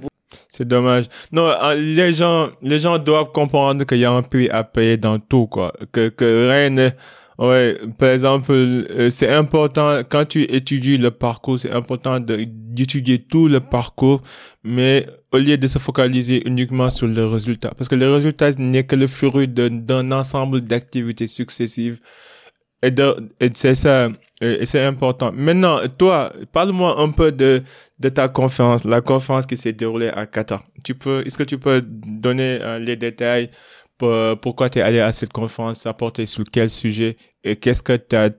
[0.56, 1.06] C'est dommage.
[1.32, 4.96] Non, euh, les gens, les gens doivent comprendre qu'il y a un prix à payer
[4.96, 5.72] dans tout, quoi.
[5.90, 6.92] Que, que rien
[7.38, 13.48] ouais, par exemple, euh, c'est important, quand tu étudies le parcours, c'est important d'étudier tout
[13.48, 14.22] le parcours,
[14.62, 17.72] mais au lieu de se focaliser uniquement sur le résultat.
[17.76, 21.98] Parce que le résultat n'est que le fruit d'un ensemble d'activités successives.
[22.84, 22.92] Et,
[23.40, 24.08] et c'est ça,
[24.40, 25.32] c'est important.
[25.32, 27.62] Maintenant, toi, parle-moi un peu de,
[27.98, 30.64] de ta conférence, la conférence qui s'est déroulée à Qatar.
[30.84, 33.50] Tu peux, est-ce que tu peux donner euh, les détails
[33.96, 37.96] pour, pourquoi tu es allé à cette conférence, portait sur quel sujet et qu'est-ce que
[37.96, 38.30] t'as,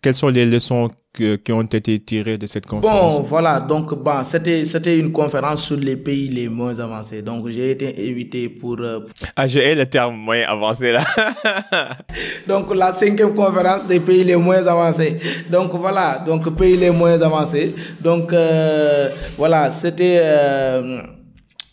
[0.00, 3.18] quelles sont les leçons que- qui ont été tirées de cette conférence?
[3.18, 7.20] Bon, voilà, donc bon, c'était c'était une conférence sur les pays les moins avancés.
[7.22, 9.00] Donc j'ai été invité pour euh,
[9.36, 11.02] Ah, j'ai le terme moyen avancé là.
[12.46, 15.16] Donc la cinquième conférence des pays les moins avancés.
[15.50, 17.74] Donc voilà, donc pays les moins avancés.
[18.00, 21.00] Donc euh, voilà, c'était euh,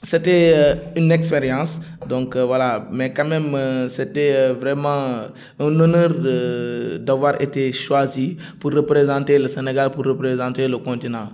[0.08, 1.82] c'était euh, une expérience.
[2.08, 5.28] Donc euh, voilà, mais quand même, euh, c'était vraiment
[5.60, 6.12] un honneur
[7.00, 11.30] d'avoir été choisi pour représenter le Sénégal, pour représenter le continent.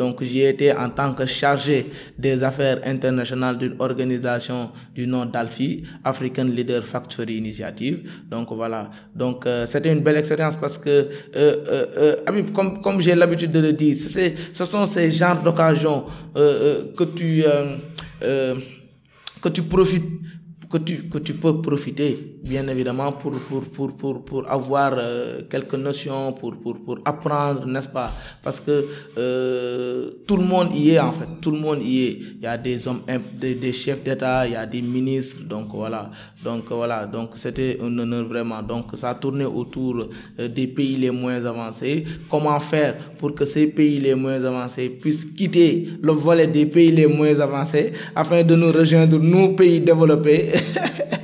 [0.00, 1.86] donc j'y étais en tant que chargé
[2.18, 7.96] des affaires internationales d'une organisation du nom d'Alfi, African Leader Factory Initiative.
[8.28, 10.96] Donc voilà, donc c'était une belle expérience parce que,
[12.52, 13.96] comme, comme j'ai l'habitude de le dire,
[14.52, 17.44] ce sont ces genres d'occasions que tu
[19.42, 20.22] que tu profites
[20.72, 25.42] que tu, que tu peux profiter, bien évidemment, pour, pour, pour, pour, pour avoir euh,
[25.48, 28.12] quelques notions, pour, pour, pour apprendre, n'est-ce pas?
[28.42, 31.28] Parce que euh, tout le monde y est, en fait.
[31.40, 32.18] Tout le monde y est.
[32.36, 33.02] Il y a des hommes,
[33.40, 36.10] des, des chefs d'État, il y a des ministres, donc voilà.
[36.44, 38.62] Donc voilà, donc c'était un honneur vraiment.
[38.62, 42.04] Donc ça tournait autour euh, des pays les moins avancés.
[42.28, 46.90] Comment faire pour que ces pays les moins avancés puissent quitter le volet des pays
[46.90, 50.50] les moins avancés afin de nous rejoindre, nous, pays développés?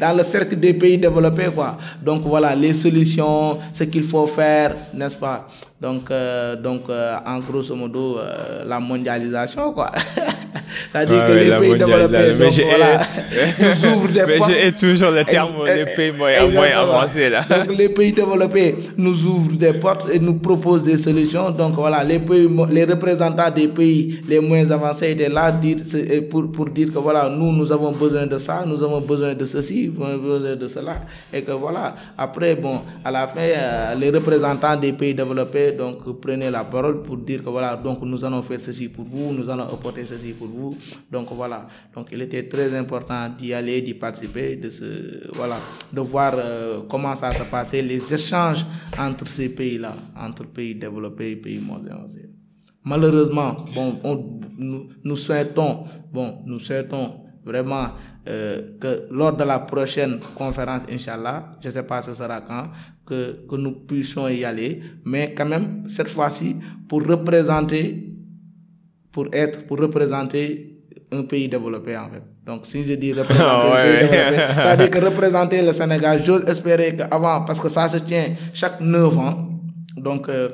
[0.00, 1.76] dans le cercle des pays développés, quoi.
[2.02, 5.46] Donc voilà, les solutions, ce qu'il faut faire, n'est-ce pas?
[5.80, 9.90] Donc, euh, donc euh, en grosso modo, euh, la mondialisation, quoi.
[10.92, 13.00] C'est-à-dire que les pays développés, donc, voilà,
[13.82, 14.50] nous ouvrent des mais portes.
[14.50, 16.32] Mais toujours le terme les pays moins,
[16.76, 17.42] avancés, là.
[17.48, 21.50] Donc les pays développés nous ouvrent des portes et nous proposent des solutions.
[21.50, 25.76] Donc voilà, les, pays, les représentants des pays les moins avancés étaient là dire,
[26.28, 29.44] pour, pour dire que voilà, nous, nous avons besoin de ça, nous avons besoin de
[29.46, 30.96] ceci, nous avons besoin de cela.
[31.32, 36.20] Et que voilà, après, bon, à la fin, euh, les représentants des pays développés donc
[36.20, 39.48] prenaient la parole pour dire que voilà, donc nous allons faire ceci pour vous, nous
[39.48, 40.76] allons apporter ceci pour vous.
[41.10, 45.56] Donc voilà, donc il était très important d'y aller, d'y participer, de se, voilà,
[45.92, 48.64] de voir euh, comment ça se passait, les échanges
[48.98, 52.06] entre ces pays-là, entre pays développés et pays modernes.
[52.84, 54.00] Malheureusement, bon,
[55.04, 57.88] nous souhaitons, bon, nous souhaitons vraiment
[58.28, 62.68] euh, que lors de la prochaine conférence, Inch'Allah, je ne sais pas ce sera quand,
[63.06, 66.56] que, que nous puissions y aller, mais quand même, cette fois-ci,
[66.88, 68.10] pour représenter
[69.12, 70.76] pour être, pour représenter
[71.12, 72.22] un pays développé en fait.
[72.46, 76.44] Donc si je dis représenter pays développé, ça veut dire que représenter le Sénégal, j'ose
[76.46, 79.48] espérer qu'avant, parce que ça se tient chaque 9 ans,
[79.96, 80.48] donc euh,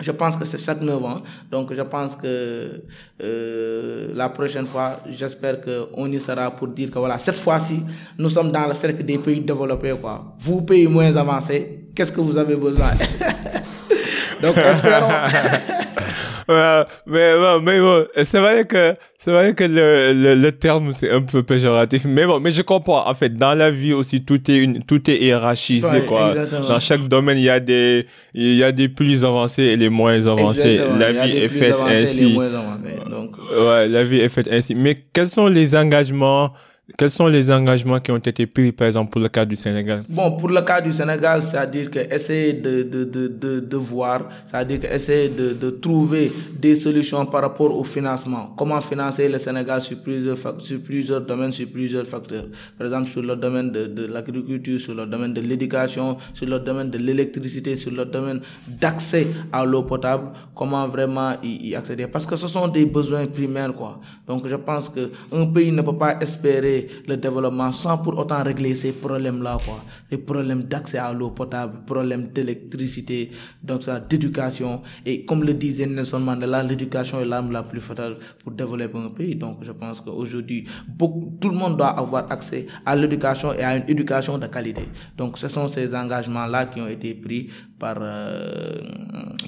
[0.00, 1.22] je pense que c'est chaque 9 ans.
[1.50, 2.82] Donc je pense que
[3.22, 7.82] euh, la prochaine fois, j'espère qu'on y sera pour dire que voilà, cette fois-ci,
[8.18, 9.94] nous sommes dans le cercle des pays développés.
[10.00, 10.34] Quoi.
[10.38, 12.90] Vous, pays moins avancés, qu'est-ce que vous avez besoin?
[14.42, 15.08] Donc espérons
[16.48, 21.22] mais mais bon, c'est vrai que c'est vrai que le, le, le terme c'est un
[21.22, 23.08] peu péjoratif, mais bon, mais je comprends.
[23.08, 26.34] En fait, dans la vie aussi, tout est une, tout est hiérarchisé quoi.
[26.68, 29.88] Dans chaque domaine, il y a des il y a des plus avancés et les
[29.88, 30.80] moins avancés.
[30.98, 32.34] La vie est faite ainsi.
[32.34, 33.36] Donc...
[33.56, 34.74] Ouais, la vie est faite ainsi.
[34.74, 36.52] Mais quels sont les engagements
[36.98, 40.02] quels sont les engagements qui ont été pris, par exemple, pour le cas du Sénégal?
[40.08, 44.80] Bon, pour le cas du Sénégal, c'est-à-dire qu'essayer de, de, de, de, de voir, c'est-à-dire
[44.80, 48.52] qu'essayer de, de trouver des solutions par rapport au financement.
[48.58, 52.46] Comment financer le Sénégal sur plusieurs, sur plusieurs domaines, sur plusieurs facteurs.
[52.76, 56.58] Par exemple, sur le domaine de, de l'agriculture, sur le domaine de l'éducation, sur le
[56.58, 60.30] domaine de l'électricité, sur le domaine d'accès à l'eau potable.
[60.54, 62.08] Comment vraiment y, y accéder?
[62.08, 64.00] Parce que ce sont des besoins primaires, quoi.
[64.26, 66.71] Donc, je pense qu'un pays ne peut pas espérer
[67.08, 69.80] le développement sans pour autant régler ces problèmes-là, quoi.
[70.10, 73.30] Les problèmes d'accès à l'eau potable, problèmes d'électricité,
[73.62, 74.82] donc ça, d'éducation.
[75.06, 79.08] Et comme le disait Nelson Mandela, l'éducation est l'arme la plus fatale pour développer un
[79.10, 79.34] pays.
[79.34, 80.66] Donc je pense qu'aujourd'hui,
[80.98, 84.82] tout le monde doit avoir accès à l'éducation et à une éducation de qualité.
[85.16, 88.78] Donc ce sont ces engagements-là qui ont été pris par, euh,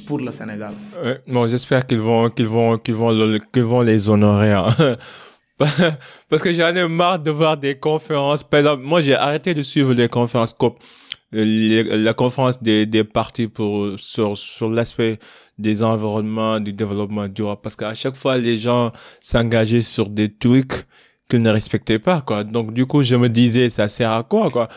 [0.07, 0.73] pour le Sénégal.
[1.29, 4.53] bon, j'espère qu'ils vont, qu'ils vont, qu'ils vont, qu'ils vont les honorer.
[4.53, 4.67] Hein.
[6.29, 8.43] Parce que j'en ai marre de voir des conférences.
[8.43, 10.79] Par exemple, moi, j'ai arrêté de suivre les conférences COP,
[11.33, 13.49] la conférence des, partis
[13.97, 15.19] sur, sur l'aspect
[15.59, 17.61] des environnements, du développement durable.
[17.63, 20.87] Parce qu'à chaque fois, les gens s'engageaient sur des trucs
[21.29, 22.45] qu'ils ne respectaient pas, quoi.
[22.45, 24.69] Donc, du coup, je me disais, ça sert à quoi, quoi?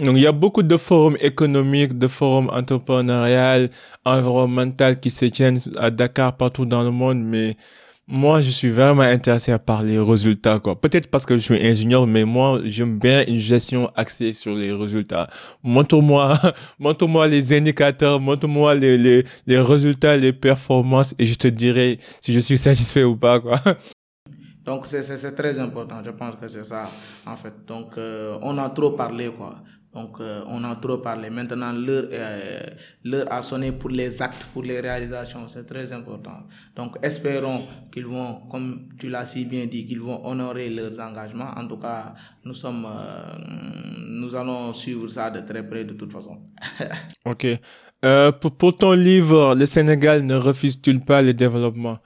[0.00, 3.68] Donc, il y a beaucoup de forums économiques, de forums entrepreneuriales,
[4.04, 7.56] environnementaux qui se tiennent à Dakar, partout dans le monde, mais
[8.12, 10.78] moi, je suis vraiment intéressé par les résultats, quoi.
[10.78, 14.70] Peut-être parce que je suis ingénieur, mais moi, j'aime bien une gestion axée sur les
[14.70, 15.30] résultats.
[15.62, 16.38] Montre-moi,
[16.78, 22.34] montre-moi les indicateurs, montre-moi les, les, les résultats, les performances, et je te dirai si
[22.34, 23.58] je suis satisfait ou pas, quoi.
[24.62, 26.02] Donc, c'est très important.
[26.04, 26.90] Je pense que c'est ça,
[27.26, 27.54] en fait.
[27.66, 29.56] Donc, euh, on a trop parlé, quoi.
[29.94, 31.28] Donc, euh, on a trop parlé.
[31.28, 35.46] Maintenant, l'heure euh, a sonné pour les actes, pour les réalisations.
[35.48, 36.46] C'est très important.
[36.74, 41.50] Donc, espérons qu'ils vont, comme tu l'as si bien dit, qu'ils vont honorer leurs engagements.
[41.56, 43.34] En tout cas, nous sommes, euh,
[44.08, 46.38] nous allons suivre ça de très près de toute façon.
[47.26, 47.46] ok.
[48.04, 51.98] Euh, pour, pour, ton livre, le Sénégal ne refuse-t-il pas le développement?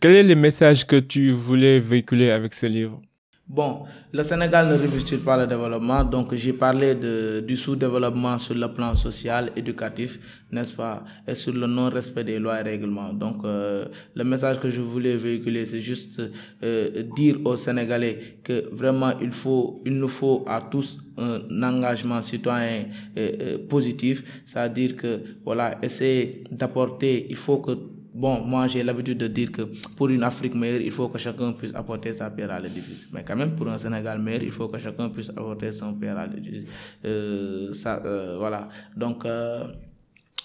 [0.00, 3.02] Quel est le message que tu voulais véhiculer avec ce livre?
[3.50, 8.54] Bon, le Sénégal ne refuse pas le développement, donc j'ai parlé de, du sous-développement sur
[8.54, 10.18] le plan social, éducatif,
[10.52, 13.14] n'est-ce pas, et sur le non-respect des lois et règlements.
[13.14, 16.20] Donc, euh, le message que je voulais véhiculer, c'est juste
[16.62, 22.20] euh, dire aux Sénégalais que vraiment il faut, il nous faut à tous un engagement
[22.20, 22.84] citoyen
[23.16, 27.78] euh, positif, c'est-à-dire que voilà, essayer d'apporter, il faut que
[28.18, 29.62] Bon, moi j'ai l'habitude de dire que
[29.96, 33.06] pour une Afrique meilleure, il faut que chacun puisse apporter sa pierre à l'édifice.
[33.12, 36.18] Mais quand même, pour un Sénégal meilleur, il faut que chacun puisse apporter son pierre
[36.18, 36.64] à l'édifice.
[37.04, 38.68] Euh, euh, voilà.
[38.96, 39.68] Donc, euh,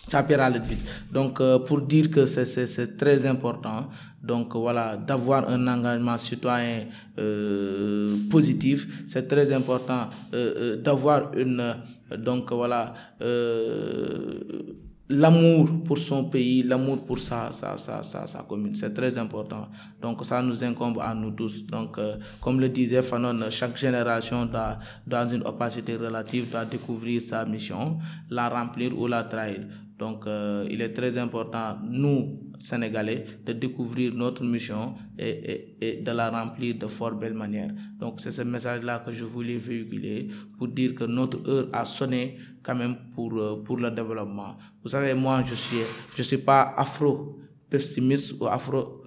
[0.07, 0.85] sa pierre à l'édifice.
[1.11, 3.89] Donc, pour dire que c'est très important,
[4.21, 6.85] donc voilà, d'avoir un engagement citoyen
[8.29, 10.09] positif, c'est très important
[10.83, 11.75] d'avoir une,
[12.19, 12.93] donc voilà,
[15.13, 18.75] l'amour pour son pays, l'amour pour sa, sa, sa, sa, commune.
[18.75, 19.67] C'est très important.
[20.01, 21.65] Donc ça nous incombe à nous tous.
[21.65, 27.21] Donc euh, comme le disait Fanon, chaque génération doit, dans une opacité relative, doit découvrir
[27.21, 27.97] sa mission,
[28.29, 29.61] la remplir ou la trahir.
[29.99, 36.01] Donc euh, il est très important, nous, Sénégalais, de découvrir notre mission et, et, et
[36.01, 37.71] de la remplir de fort belle manière.
[37.99, 42.37] Donc c'est ce message-là que je voulais véhiculer pour dire que notre heure a sonné
[42.63, 44.55] quand même pour, euh, pour le développement.
[44.81, 45.77] Vous savez, moi, je suis,
[46.15, 49.03] je suis pas afro-pessimiste ou afro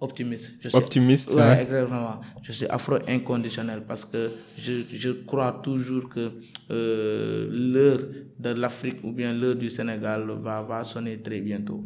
[0.00, 0.52] optimiste.
[0.60, 2.20] Je suis, optimiste, ouais, exactement.
[2.42, 6.32] Je suis afro-inconditionnel parce que je, je crois toujours que
[6.70, 8.00] euh, l'heure
[8.38, 11.82] de l'Afrique ou bien l'heure du Sénégal va, va sonner très bientôt.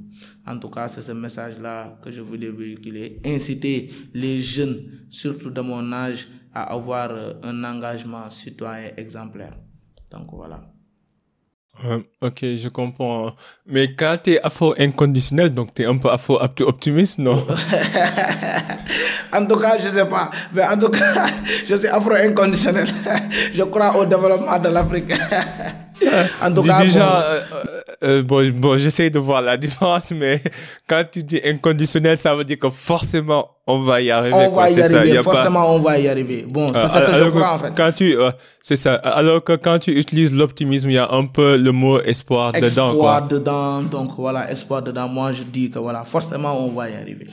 [0.46, 3.20] En tout cas, c'est ce message-là que je voulais véhiculer.
[3.24, 9.58] Inciter les jeunes, surtout de mon âge, à avoir euh, un engagement citoyen exemplaire.
[10.10, 10.73] Donc voilà.
[11.84, 13.34] Euh, ok, je comprends.
[13.66, 17.44] Mais quand tu es afro-inconditionnel, donc tu es un peu afro-optimiste, non?
[19.32, 20.30] En tout cas, je sais pas.
[20.52, 21.26] Mais en tout cas,
[21.68, 22.86] je suis afro-inconditionnel.
[23.54, 25.12] je crois au développement de l'Afrique.
[26.40, 27.42] en tout cas, déjà, euh,
[28.04, 30.42] euh, bon, bon j'essaie de voir la différence, mais
[30.86, 34.34] quand tu dis inconditionnel, ça veut dire que forcément, on va y arriver.
[34.34, 36.44] On va y arriver, forcément, on va y arriver.
[36.48, 37.72] Bon, c'est ça que je crois, en fait.
[37.76, 38.14] Quand tu,
[38.60, 38.94] c'est ça.
[38.96, 42.94] Alors que quand tu utilises l'optimisme, il y a un peu le mot espoir, dedans,
[42.94, 43.18] quoi.
[43.18, 45.08] Espoir dedans, donc voilà, espoir dedans.
[45.08, 47.26] Moi, je dis que voilà, forcément, on va y arriver.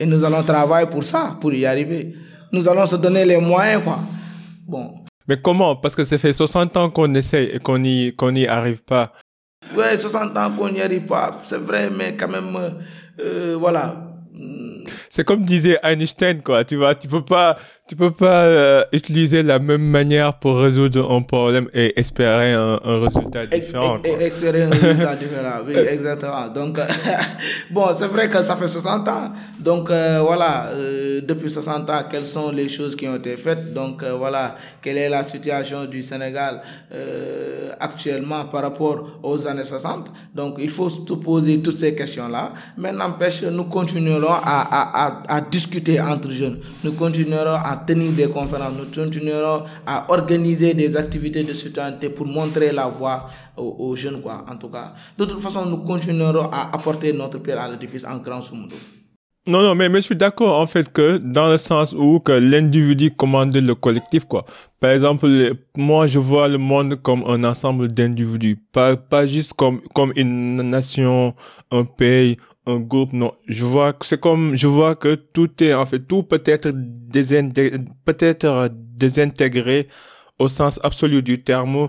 [0.00, 2.14] Et nous allons travailler pour ça, pour y arriver.
[2.52, 4.00] Nous allons se donner les moyens, quoi.
[4.66, 4.90] Bon.
[5.26, 5.76] Mais comment?
[5.76, 9.12] Parce que ça fait 60 ans qu'on essaye et qu'on n'y qu'on n'y arrive pas.
[9.76, 12.56] Ouais, 60 ans qu'on n'y arrive pas, c'est vrai, mais quand même,
[13.20, 13.94] euh, voilà.
[15.10, 16.64] C'est comme disait Einstein, quoi.
[16.64, 21.10] Tu vois, tu peux pas, tu peux pas euh, utiliser la même manière pour résoudre
[21.10, 23.98] un problème et espérer un, un résultat différent.
[24.04, 26.48] Et, espérer un résultat différent, oui, exactement.
[26.48, 26.78] Donc,
[27.70, 29.32] bon, c'est vrai que ça fait 60 ans.
[29.58, 33.72] Donc, euh, voilà, euh, depuis 60 ans, quelles sont les choses qui ont été faites?
[33.72, 36.60] Donc, voilà, quelle est la situation du Sénégal
[37.80, 42.52] actuellement par rapport aux années 60 Donc, il faut se poser toutes ces questions-là.
[42.76, 46.58] Mais n'empêche, nous continuerons à, à, à, à discuter entre jeunes.
[46.84, 52.26] Nous continuerons à tenir des conférences, nous continuerons à organiser des activités de citoyenneté pour
[52.26, 54.94] montrer la voie aux, jeunes, quoi, en tout cas.
[55.16, 58.56] De toute façon, nous continuerons à apporter notre pierre à l'édifice en grand sous
[59.48, 62.32] non, non, mais, mais je suis d'accord en fait que dans le sens où que
[62.32, 64.44] l'individu commande le collectif, quoi.
[64.78, 65.26] Par exemple,
[65.74, 70.56] moi je vois le monde comme un ensemble d'individus, pas, pas juste comme, comme une
[70.60, 71.34] nation,
[71.70, 72.36] un pays,
[72.68, 73.32] un groupe, non.
[73.46, 77.78] Je vois c'est comme, je vois que tout est, en fait, tout peut être désintégré,
[78.04, 79.88] peut-être désintégré
[80.38, 81.88] au sens absolu du terme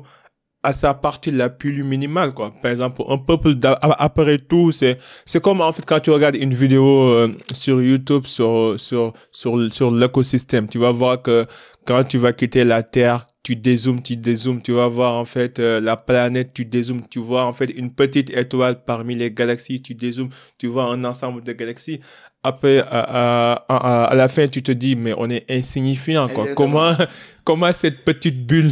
[0.63, 2.53] à sa partie la plus minimale, quoi.
[2.61, 6.53] Par exemple, un peuple, après tout, c'est, c'est comme, en fait, quand tu regardes une
[6.53, 11.45] vidéo euh, sur YouTube sur, sur, sur, sur l'écosystème, tu vas voir que
[11.85, 15.57] quand tu vas quitter la Terre, tu dézoomes, tu dézoomes, tu vas voir en fait
[15.57, 19.81] euh, la planète, tu dézoomes, tu vois en fait une petite étoile parmi les galaxies,
[19.81, 21.99] tu dézoomes, tu vois un ensemble de galaxies.
[22.43, 26.45] Après, à, à, à, la fin, tu te dis, mais on est insignifiant, quoi.
[26.55, 26.95] Comment,
[27.43, 28.71] comment cette petite bulle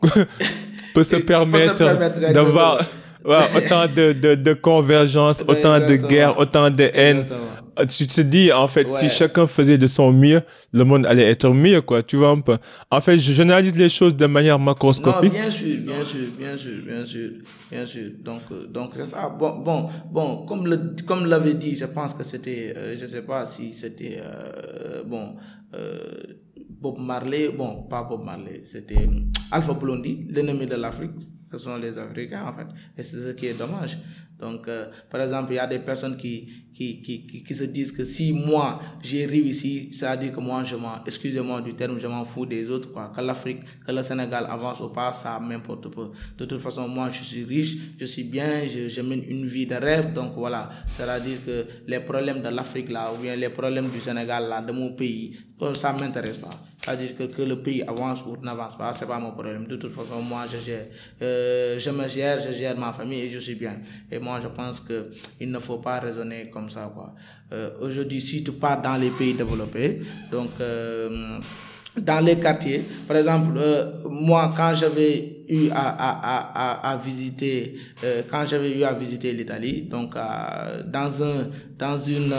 [0.94, 1.82] peut se permettre,
[2.32, 2.86] d'avoir
[3.24, 7.24] autant de, de, de convergence, autant de guerre, autant de haine.
[7.76, 11.24] Euh, tu te dis, en fait, si chacun faisait de son mieux, le monde allait
[11.24, 12.04] être mieux, quoi.
[12.04, 12.56] Tu vois un peu.
[12.88, 15.32] En fait, je généralise les choses de manière macroscopique.
[15.32, 17.30] Non, bien sûr, bien sûr, bien sûr, bien sûr,
[17.72, 18.10] bien sûr.
[18.22, 19.28] Donc, euh, donc c'est ça.
[19.28, 23.22] Bon, bon, bon, comme le, comme l'avait dit, je pense que c'était, euh, je sais
[23.22, 24.20] pas si c'était,
[25.06, 25.34] bon,
[26.80, 29.08] Bob Marley, bon, pas Bob Marley, c'était
[29.50, 31.10] Alpha Blondie, l'ennemi de l'Afrique.
[31.56, 32.66] Ce sont les Africains, en fait.
[32.98, 33.96] Et c'est ce qui est dommage.
[34.40, 37.92] Donc, euh, par exemple, il y a des personnes qui, qui, qui, qui, se disent
[37.92, 42.00] que si moi, j'ai réussi, ça veut dire que moi, je m'en, excusez-moi du terme,
[42.00, 43.12] je m'en fous des autres, quoi.
[43.14, 46.10] Que l'Afrique, que le Sénégal avance ou pas, ça m'importe pas.
[46.36, 49.76] De toute façon, moi, je suis riche, je suis bien, je, mène une vie de
[49.76, 50.68] rêve, donc voilà.
[50.88, 54.72] C'est-à-dire que les problèmes de l'Afrique, là, ou bien les problèmes du Sénégal, là, de
[54.72, 55.36] mon pays,
[55.74, 56.50] ça m'intéresse pas.
[56.84, 59.66] C'est-à-dire que, que le pays avance ou n'avance pas, c'est pas mon problème.
[59.66, 60.72] De toute façon, moi, je
[61.22, 61.43] euh,
[61.78, 63.76] je me gère, je gère ma famille et je suis bien.
[64.10, 66.92] Et moi, je pense que il ne faut pas raisonner comme ça.
[67.52, 71.38] Euh, Aujourd'hui, si tu pars dans les pays développés, donc, euh,
[71.96, 77.76] dans les quartiers, par exemple, euh, moi, quand j'avais eu à, à, à, à visiter,
[78.02, 82.34] euh, quand j'avais eu à visiter l'Italie, donc, dans un, dans une,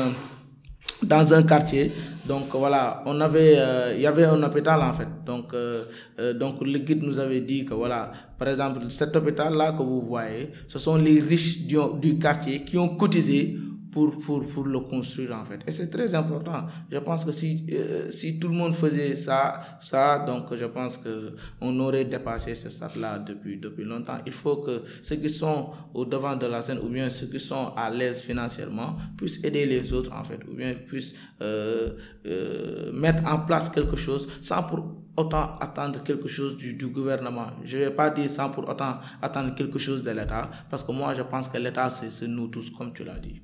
[1.04, 1.92] dans un quartier.
[2.26, 5.08] Donc voilà, on avait, euh, il y avait un hôpital en fait.
[5.26, 5.84] Donc, euh,
[6.20, 9.84] euh, donc le guide nous avait dit que voilà, par exemple, cet hôpital là que
[9.84, 13.58] vous voyez, ce sont les riches du, quartier qui ont cotisé
[13.96, 15.62] pour, pour, pour le construire en fait.
[15.66, 16.66] Et c'est très important.
[16.92, 20.98] Je pense que si, euh, si tout le monde faisait ça, ça, donc je pense
[20.98, 24.18] que on aurait dépassé ce stade-là depuis, depuis longtemps.
[24.26, 27.40] Il faut que ceux qui sont au devant de la scène ou bien ceux qui
[27.40, 31.94] sont à l'aise financièrement puissent aider les autres en fait, ou bien puissent euh,
[32.26, 37.48] euh, mettre en place quelque chose sans pour autant attendre quelque chose du, gouvernement.
[37.64, 41.14] Je vais pas dire sans pour autant attendre quelque chose de l'État, parce que moi
[41.16, 43.42] je pense que l'État c'est nous tous, comme tu l'as dit.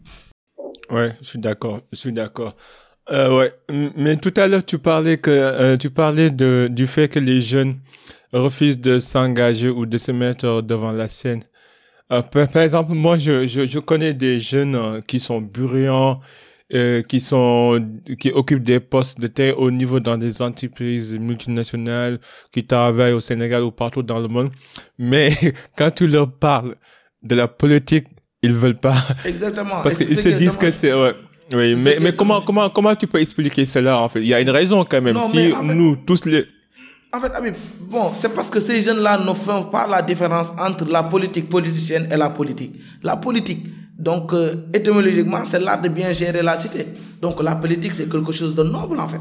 [0.90, 2.56] Ouais, je suis d'accord, je suis d'accord.
[3.12, 3.54] Euh, ouais,
[3.96, 7.42] mais tout à l'heure tu parlais que euh, tu parlais de du fait que les
[7.42, 7.76] jeunes
[8.32, 11.42] refusent de s'engager ou de se mettre devant la scène.
[12.12, 16.20] Euh, par, exemple, moi je, je, connais des jeunes euh, qui sont bruyants,
[16.74, 17.86] euh, qui sont
[18.20, 22.20] qui occupent des postes de très haut niveau dans des entreprises multinationales,
[22.52, 24.50] qui travaillent au Sénégal ou partout dans le monde.
[24.98, 25.32] Mais
[25.78, 26.76] quand tu leur parles
[27.24, 28.08] de la politique
[28.44, 28.96] ils veulent pas.
[29.26, 29.82] Exactement.
[29.84, 31.14] Parce qu'ils se disent que c'est, ouais.
[31.54, 34.22] Oui, mais, mais comment, comment, comment tu peux expliquer cela, en fait?
[34.22, 35.16] Il y a une raison, quand même.
[35.16, 36.46] Non, si fait, nous, tous les,
[37.14, 37.30] en fait,
[37.82, 42.08] bon, c'est parce que ces jeunes-là ne font pas la différence entre la politique politicienne
[42.10, 42.74] et la politique.
[43.04, 43.66] La politique,
[44.02, 46.88] donc, euh, étymologiquement, c'est l'art de bien gérer la cité.
[47.22, 49.20] Donc, la politique, c'est quelque chose de noble, en fait.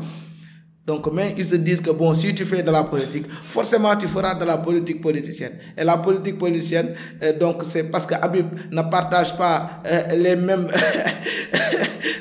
[0.90, 4.08] Donc, mais ils se disent que bon, si tu fais de la politique, forcément tu
[4.08, 5.52] feras de la politique politicienne.
[5.78, 10.34] Et la politique politicienne, euh, donc c'est parce que Habib ne partage pas euh, les
[10.34, 10.68] mêmes,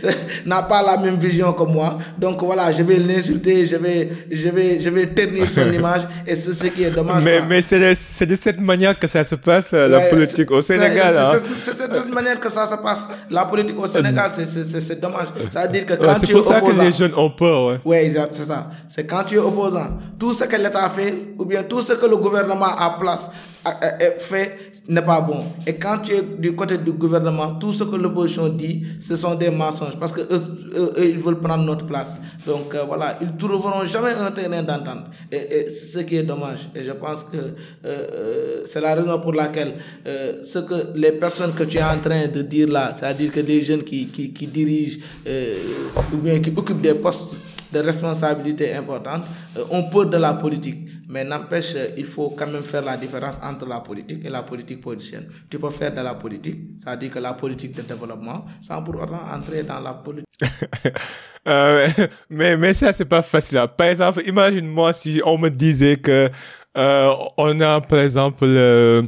[0.45, 1.97] n'a pas la même vision que moi.
[2.15, 6.35] Donc voilà, je vais l'insulter, je vais, je vais, je vais ternir son image, et
[6.35, 7.23] c'est ce qui est dommage.
[7.23, 11.15] Mais, mais c'est de, cette manière que ça se passe la politique au Sénégal.
[11.59, 11.87] C'est hein.
[11.87, 14.29] de cette manière que ça se passe la politique au Sénégal.
[14.31, 15.29] C'est dommage.
[15.51, 17.65] Ça veut dire que quand ouais, C'est pour ça que les jeunes ont peur.
[17.65, 18.58] Ouais, ouais c'est ça.
[18.87, 22.05] C'est quand tu es opposant, tout ce que l'État fait, ou bien tout ce que
[22.05, 23.29] le gouvernement a place,
[24.19, 25.39] fait, n'est pas bon.
[25.67, 29.35] Et quand tu es du côté du gouvernement, tout ce que l'opposition dit, ce sont
[29.35, 30.21] des mensonges, parce que
[30.97, 32.19] ils veulent prendre notre place.
[32.45, 35.05] Donc euh, voilà, ils trouveront jamais un terrain d'entente.
[35.31, 36.69] Et, c'est ce qui est dommage.
[36.75, 37.51] Et je pense que euh,
[37.85, 42.27] euh, c'est la raison pour laquelle ce que les personnes que tu es en train
[42.27, 44.99] de dire là, c'est-à-dire que des jeunes qui, qui, dirigent
[46.13, 47.33] ou bien qui occupent des postes
[47.71, 49.25] de responsabilités importantes,
[49.57, 50.87] euh, on peut de la politique.
[51.11, 54.79] Mais n'empêche, il faut quand même faire la différence entre la politique et la politique
[54.79, 55.27] politicienne.
[55.49, 59.21] Tu peux faire de la politique, c'est-à-dire que la politique de développement, sans pour autant
[59.33, 60.27] entrer dans la politique.
[61.47, 61.87] euh,
[62.29, 63.59] mais, mais ça, c'est pas facile.
[63.75, 66.29] Par exemple, imagine-moi si on me disait que
[66.77, 69.01] euh, on a, par exemple, euh,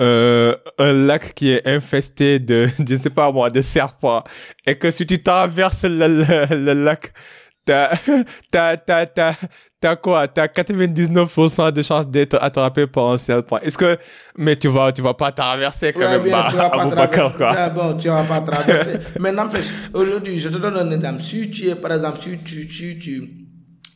[0.00, 4.24] euh, un lac qui est infesté de, je ne sais pas moi, de serpents,
[4.66, 7.12] et que si tu traverses le, le lac,
[7.66, 7.90] t'as,
[8.50, 9.34] t'as, t'as, t'as,
[9.80, 10.26] t'as quoi?
[10.28, 13.58] T'as 99% de chances d'être attrapé par un serpent.
[13.58, 13.98] Est-ce que,
[14.38, 17.36] mais tu vas, tu vas pas traverser quand ouais, même, bah, tu vas pas traverser.
[17.36, 17.68] quoi.
[17.70, 18.98] Bon, tu vas pas traverser.
[19.20, 21.22] mais n'empêche, aujourd'hui, je te donne un exemple.
[21.22, 23.46] Si tu es, par exemple, si tu, si tu,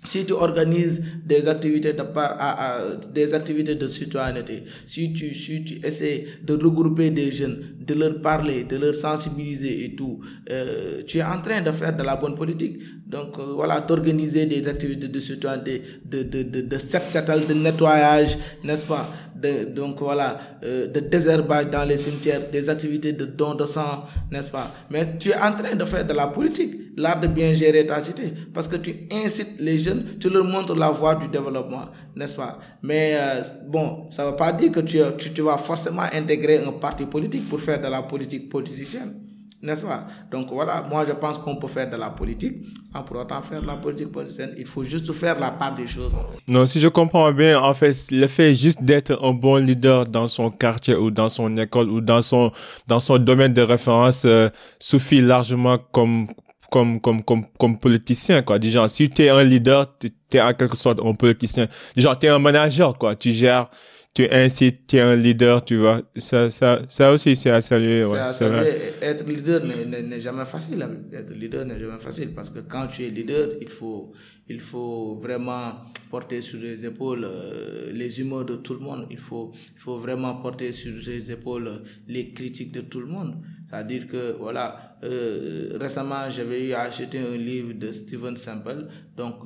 [0.05, 5.35] si tu organises des activités de par, à, à, des activités de citoyenneté, si tu,
[5.35, 10.21] si tu essaies de regrouper des jeunes, de leur parler, de leur sensibiliser et tout,
[10.51, 12.79] euh, tu es en train de faire de la bonne politique.
[13.11, 18.87] Donc euh, voilà, d'organiser des activités de citoyenneté, de, de, de, de, de nettoyage, n'est-ce
[18.87, 19.09] pas?
[19.35, 24.05] De, Donc voilà, euh, de désherbage dans les cimetières, des activités de don de sang,
[24.31, 24.73] n'est-ce pas?
[24.91, 28.01] Mais tu es en train de faire de la politique, l'art de bien gérer ta
[28.01, 32.37] cité, parce que tu incites les jeunes, tu leur montres la voie du développement, n'est-ce
[32.37, 32.61] pas?
[32.81, 36.59] Mais euh, bon, ça ne veut pas dire que tu, tu, tu vas forcément intégrer
[36.59, 39.15] un parti politique pour faire de la politique politicienne.
[39.63, 40.07] N'est-ce pas?
[40.31, 42.57] Donc voilà, moi je pense qu'on peut faire de la politique
[42.93, 44.55] sans pour autant faire de la politique politicienne.
[44.57, 46.15] Il faut juste faire la part des choses.
[46.49, 50.29] Non, si je comprends bien, en fait, le fait juste d'être un bon leader dans
[50.29, 52.53] son quartier ou dans son école ou dans son,
[52.87, 54.49] dans son domaine de référence euh,
[54.79, 56.29] suffit largement comme
[56.71, 58.59] comme, comme, comme, comme politicien, quoi.
[58.59, 61.67] Déjà, si tu es un leader, tu es en quelque sorte un politicien.
[61.97, 63.17] Déjà, tu es un manager, quoi.
[63.17, 63.69] Tu gères,
[64.13, 66.03] tu incites, tu es un leader, tu vois.
[66.17, 68.05] Ça, ça, ça aussi, c'est à saluer.
[68.05, 68.73] Ouais, à saluer.
[69.01, 70.85] Être leader n'est jamais facile.
[71.13, 74.13] Être leader n'est jamais facile parce que quand tu es leader, il faut,
[74.49, 75.75] il faut vraiment
[76.11, 79.07] porter sur les épaules euh, les humeurs de tout le monde.
[79.13, 83.37] Il faut, il faut vraiment porter sur les épaules les critiques de tout le monde.
[83.69, 89.37] C'est-à-dire que, voilà, euh, récemment, j'avais eu à acheter un livre de Stephen Sample, donc,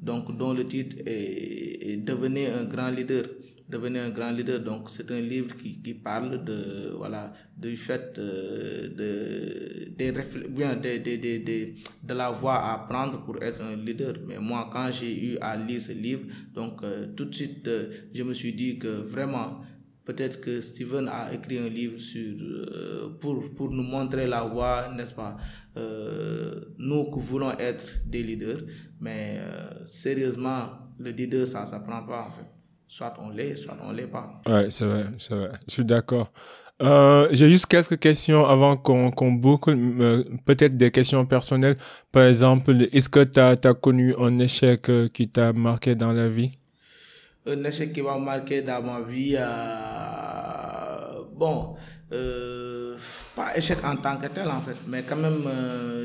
[0.00, 3.24] donc, dont le titre est, est Devenir un grand leader
[3.68, 4.60] devenir un grand leader.
[4.60, 11.44] Donc, c'est un livre qui, qui parle de, voilà, du fait euh, de, des de,
[11.44, 14.14] de, de, la voie à prendre pour être un leader.
[14.26, 16.22] Mais moi, quand j'ai eu à lire ce livre,
[16.54, 19.60] donc, euh, tout de suite, euh, je me suis dit que vraiment,
[20.04, 22.36] peut-être que Steven a écrit un livre sur,
[23.20, 25.36] pour, pour nous montrer la voie, n'est-ce pas
[26.78, 28.60] Nous qui voulons être des leaders,
[29.00, 29.40] mais
[29.86, 30.68] sérieusement,
[31.00, 32.55] le leader, ça ne s'apprend pas en fait
[32.88, 34.40] soit on l'est, soit on l'est pas.
[34.46, 35.50] Ouais, c'est vrai, c'est vrai.
[35.68, 36.30] Je suis d'accord.
[36.82, 41.76] Euh, j'ai juste quelques questions avant qu'on boucle, euh, peut-être des questions personnelles.
[42.12, 46.28] Par exemple, est-ce que tu as, connu un échec euh, qui t'a marqué dans la
[46.28, 46.52] vie?
[47.46, 51.76] Un échec qui m'a marqué dans ma vie, euh, bon,
[52.12, 52.96] euh,
[53.34, 55.44] pas échec en tant que tel en fait, mais quand même,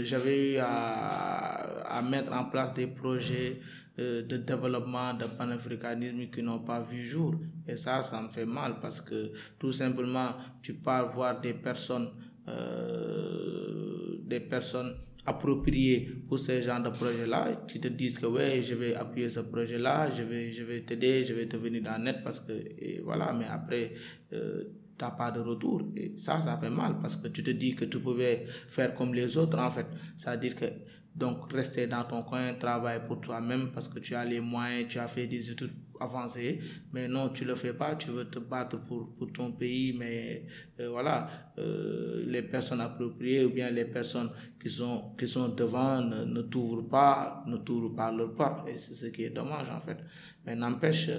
[0.03, 3.59] j'avais eu à, à mettre en place des projets
[3.99, 7.35] euh, de développement, de panafricanisme qui n'ont pas vu jour.
[7.67, 10.29] Et ça, ça me fait mal parce que tout simplement,
[10.61, 12.09] tu pars voir des personnes,
[12.47, 17.63] euh, des personnes appropriées pour ce genre de projet-là.
[17.67, 21.25] Tu te dis que ouais, je vais appuyer ce projet-là, je vais, je vais t'aider,
[21.25, 23.91] je vais te venir dans net parce que, et voilà, mais après,
[24.33, 24.63] euh,
[24.97, 25.83] tu n'as pas de retour.
[25.95, 29.13] Et ça, ça fait mal parce que tu te dis que tu pouvais faire comme
[29.13, 29.87] les autres en fait.
[30.17, 30.65] C'est-à-dire que
[31.13, 34.97] donc, rester dans ton coin, travailler pour toi-même parce que tu as les moyens, tu
[34.97, 36.59] as fait des études avancées.
[36.93, 40.45] Mais non, tu le fais pas, tu veux te battre pour, pour ton pays, mais
[40.79, 46.01] euh, voilà, euh, les personnes appropriées ou bien les personnes qui sont, qui sont devant
[46.01, 48.69] ne, ne t'ouvrent pas, ne t'ouvrent pas leur porte.
[48.69, 49.97] Et c'est ce qui est dommage en fait.
[50.45, 51.09] Mais n'empêche,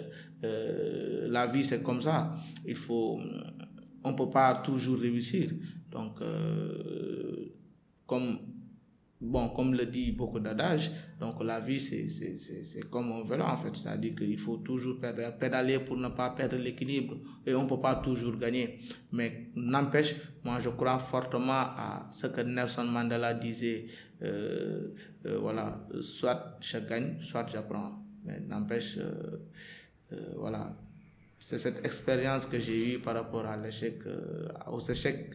[0.43, 2.35] euh, la vie c'est comme ça.
[2.67, 3.21] Il faut,
[4.03, 5.51] on peut pas toujours réussir.
[5.91, 6.21] Donc,
[8.07, 8.52] comme
[9.23, 13.75] bon, comme le dit beaucoup d'adages, donc la vie, c'est comme un vélo en fait.
[13.77, 14.99] C'est-à-dire qu'il faut toujours
[15.39, 17.17] pédaler pour ne pas perdre l'équilibre
[17.47, 18.81] et on ne peut pas toujours gagner.
[19.13, 23.87] Mais n'empêche, moi je crois fortement à ce que Nelson Mandela disait,
[24.23, 24.89] euh,
[25.27, 28.05] euh, voilà, soit je gagne, soit j'apprends.
[28.25, 30.77] Mais n'empêche, euh, voilà,
[31.39, 33.45] c'est cette expérience que j'ai eue par rapport
[34.73, 35.35] aux échecs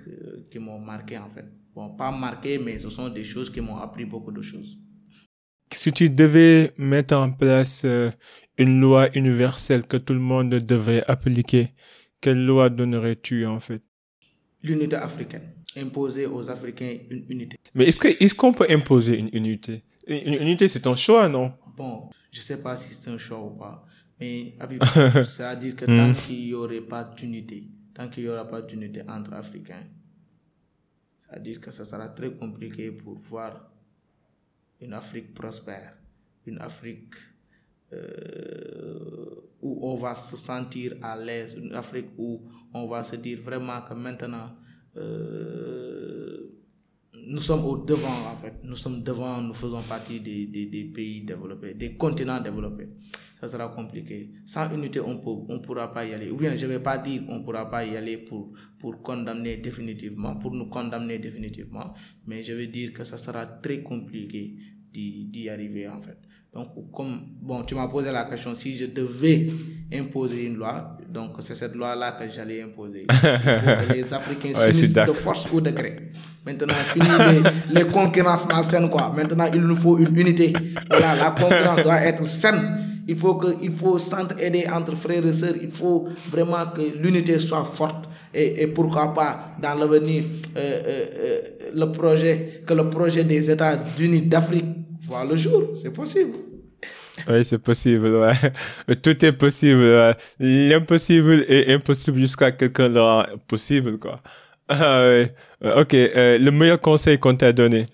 [0.50, 1.46] qui m'ont marqué en fait.
[1.78, 4.80] Bon, pas marqué, mais ce sont des choses qui m'ont appris beaucoup de choses.
[5.72, 8.10] Si tu devais mettre en place euh,
[8.58, 11.74] une loi universelle que tout le monde devrait appliquer,
[12.20, 13.84] quelle loi donnerais-tu en fait?
[14.64, 15.54] L'unité africaine.
[15.76, 17.60] Imposer aux Africains une unité.
[17.76, 19.84] Mais est-ce qu'on est qu'on peut imposer une unité?
[20.08, 21.54] Une unité, c'est un choix, non?
[21.76, 23.86] Bon, je ne sais pas si c'est un choix ou pas.
[24.20, 24.56] Mais
[25.26, 26.16] c'est-à-dire que tant hmm.
[26.16, 29.86] qu'il n'y aurait pas d'unité, tant qu'il n'y aura pas d'unité entre Africains,
[31.30, 33.70] c'est-à-dire que ça sera très compliqué pour voir
[34.80, 35.94] une Afrique prospère,
[36.46, 37.14] une Afrique
[37.94, 42.42] euh, où on va se sentir à l'aise, une Afrique où
[42.74, 44.52] on va se dire vraiment que maintenant
[44.96, 46.48] euh,
[47.28, 51.74] nous sommes au devant en fait, nous sommes devant, nous faisons partie des pays développés,
[51.74, 52.90] des continents développés
[53.40, 54.32] ça sera compliqué.
[54.46, 56.30] Sans unité, on ne on pourra pas y aller.
[56.32, 59.02] Ou bien, je ne vais pas dire on ne pourra pas y aller pour, pour
[59.02, 61.94] condamner définitivement, pour nous condamner définitivement,
[62.26, 64.56] mais je vais dire que ça sera très compliqué
[64.92, 66.18] d'y arriver en fait.
[66.54, 69.48] Donc, comme, bon, tu m'as posé la question, si je devais
[69.94, 73.06] imposer une loi, donc c'est cette loi-là que j'allais imposer.
[73.08, 76.10] Il faut que les Africains Ouais, s'unissent de force ou de gré.
[76.44, 79.14] Maintenant, fini les, les concurrences malsaines, quoi.
[79.16, 80.52] Maintenant, il nous faut une unité.
[80.90, 82.97] Voilà, la concurrence doit être saine.
[83.08, 85.56] Il faut que, il faut s'entraider entre frères et sœurs.
[85.62, 88.10] Il faut vraiment que l'unité soit forte.
[88.34, 90.24] Et, et pourquoi pas, dans l'avenir,
[90.56, 91.42] euh, euh, euh,
[91.74, 94.66] le projet, que le projet des États-Unis d'Afrique
[95.02, 95.72] voit le jour.
[95.76, 96.34] C'est possible.
[97.28, 98.96] Oui, c'est possible, ouais.
[99.02, 99.82] Tout est possible.
[99.82, 100.14] ouais.
[100.40, 104.22] L'impossible est impossible jusqu'à quelqu'un le rend possible, quoi.
[104.68, 105.34] Ah, ouais.
[105.78, 107.86] Ok, euh, le meilleur conseil qu'on t'a donné?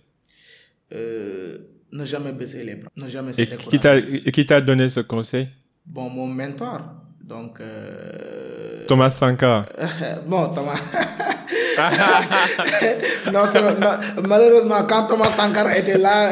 [0.91, 1.57] Euh,
[1.93, 2.89] ne jamais baisser les bras.
[2.97, 5.47] Ne jamais se Et qui t'a, et qui t'a donné ce conseil?
[5.85, 6.81] Bon, mon mentor.
[7.23, 9.65] Donc, euh, Thomas Sankara.
[10.27, 10.75] bon, Thomas.
[13.31, 13.93] non, c'est- non,
[14.27, 16.31] malheureusement, quand Thomas Sankara était là,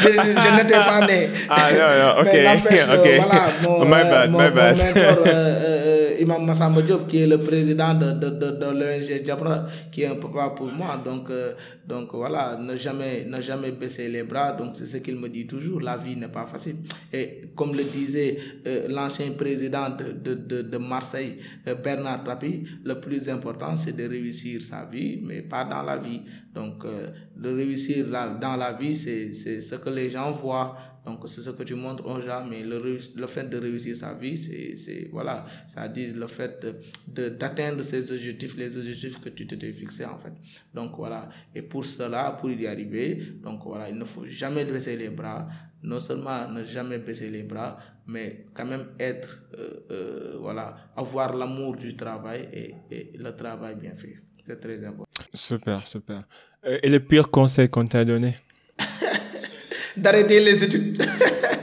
[0.00, 1.30] je, je n'étais pas né.
[1.48, 3.24] Ah, non, non, ok, Mais n'empêche que, ok.
[3.24, 4.76] voilà, mon, My euh, bad, mon, my mon bad.
[4.76, 9.24] mentor, euh, euh, Imam Massamba Diop, qui est le président de, de, de, de l'ONG
[9.24, 11.00] Jabra, qui est un papa pour moi.
[11.04, 11.54] Donc, euh,
[11.86, 14.52] donc voilà, ne jamais, ne jamais baisser les bras.
[14.52, 15.80] Donc, c'est ce qu'il me dit toujours.
[15.80, 16.76] La vie n'est pas facile.
[17.12, 18.36] Et comme le disait
[18.66, 24.08] euh, l'ancien président de, de, de, Marseille, euh, Bernard Tapie, le plus important, c'est de
[24.08, 26.22] réussir sa vie, mais pas dans la vie.
[26.54, 26.84] Donc,
[27.36, 28.06] de réussir
[28.40, 30.76] dans la vie, c'est ce que les gens voient.
[31.04, 34.36] Donc, c'est ce que tu montres aux gens, mais le, fait de réussir sa vie,
[34.36, 36.66] c'est, voilà, c'est-à-dire le fait
[37.06, 40.32] de, d'atteindre ses objectifs, les objectifs que tu t'étais fixé, en fait.
[40.72, 41.28] Donc, voilà.
[41.54, 45.46] Et pour cela, pour y arriver, donc voilà, il ne faut jamais baisser les bras.
[45.82, 47.76] Non seulement ne jamais baisser les bras,
[48.06, 53.76] mais quand même être, euh, euh, voilà, avoir l'amour du travail et, et le travail
[53.76, 54.16] bien fait.
[54.46, 55.10] C'est très important.
[55.32, 56.24] Super, super.
[56.66, 58.34] Euh, Et le pire conseil qu'on t'a donné?
[59.96, 61.06] D'arrêter les études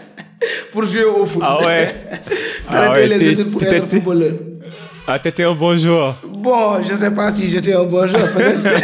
[0.72, 1.44] pour jouer au foot.
[1.46, 1.94] Ah ouais?
[2.72, 4.34] D'arrêter Ah ouais, les études pour être footballeur.
[5.08, 6.16] Ah, t'étais un bon joueur.
[6.24, 8.30] Bon, je sais pas si j'étais un bon joueur.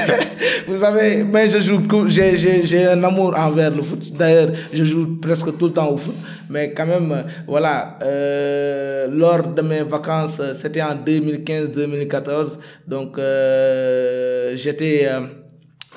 [0.67, 4.11] Vous savez, mais je joue, j'ai, un amour envers le foot.
[4.13, 6.15] D'ailleurs, je joue presque tout le temps au foot.
[6.49, 12.57] Mais quand même, voilà, euh, lors de mes vacances, c'était en 2015-2014.
[12.85, 15.07] Donc, euh, j'étais...
[15.09, 15.21] euh,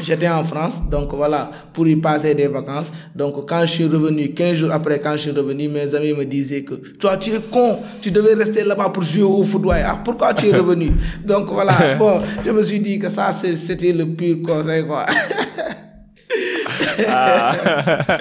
[0.02, 2.90] J'étais en France, donc voilà, pour y passer des vacances.
[3.14, 6.24] Donc quand je suis revenu, 15 jours après quand je suis revenu, mes amis me
[6.24, 9.76] disaient que toi tu es con, tu devais rester là-bas pour jouer au football.
[9.84, 10.92] Ah, pourquoi tu es revenu?
[11.24, 15.06] Donc voilà, bon, je me suis dit que ça c'était le pire conseil quoi.
[17.08, 17.52] Ah.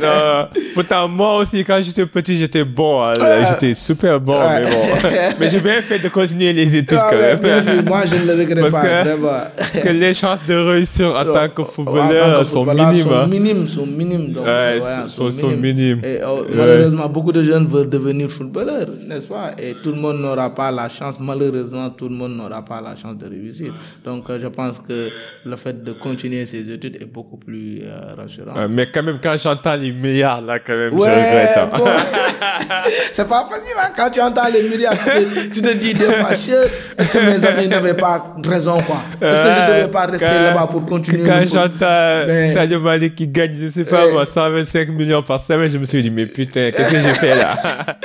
[0.00, 3.02] non, pourtant, moi aussi, quand j'étais petit, j'étais bon.
[3.02, 3.14] hein,
[3.50, 4.62] J'étais super bon, Ouais.
[4.62, 5.08] mais bon.
[5.40, 7.60] mais j'ai bien fait de continuer les études Ah quand même.
[7.62, 9.38] vu, moi je ne le regrette Parce pas, que- vraiment.
[9.56, 13.06] Parce que les chances de réussir en tant que tant footballeur sont minimes.
[13.06, 13.26] Sont hein.
[13.28, 14.32] minimes, sont minimes.
[14.32, 16.00] Donc, Ouais, euh, sont- voilà, sont- sont minimes.
[16.04, 16.40] Et, Ouais.
[16.54, 19.52] Malheureusement, beaucoup de jeunes veulent devenir footballeurs, n'est-ce pas?
[19.58, 22.96] Et tout le monde n'aura pas la chance, malheureusement, tout le monde n'aura pas la
[22.96, 23.72] chance de réussir.
[24.04, 25.08] Donc, euh, je pense que
[25.44, 28.54] le fait de continuer ses études est beaucoup plus euh, rassurant.
[28.54, 31.56] Ouais, mais quand même, quand j'entends les milliards, là, quand même, je regrette.
[31.56, 31.70] hein.
[31.76, 31.84] bon.
[33.12, 36.04] c'est pas facile hein, quand tu entends les milliards, tu te, tu te dis des
[36.04, 38.96] est-ce que mes amis n'avaient pas raison quoi?
[39.20, 42.80] Est-ce que je ne devais pas rester là-bas pour continuer Quand j'entends Mais- Sadio
[43.16, 46.26] qui gagne, je sais pas moi, 125 millions par semaine, je me suis dit, mais
[46.26, 47.56] putain, qu'est-ce que j'ai fait là?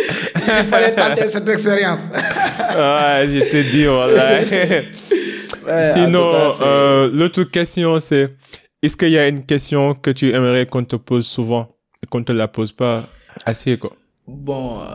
[0.61, 2.05] Il fallait tenter cette expérience.
[2.69, 4.41] Ouais, je te dis, voilà.
[5.65, 8.29] Ouais, Sinon, euh, l'autre question, c'est
[8.81, 12.23] est-ce qu'il y a une question que tu aimerais qu'on te pose souvent et qu'on
[12.23, 13.07] te la pose pas
[13.45, 13.95] assez, quoi?
[14.27, 14.85] Bon, euh,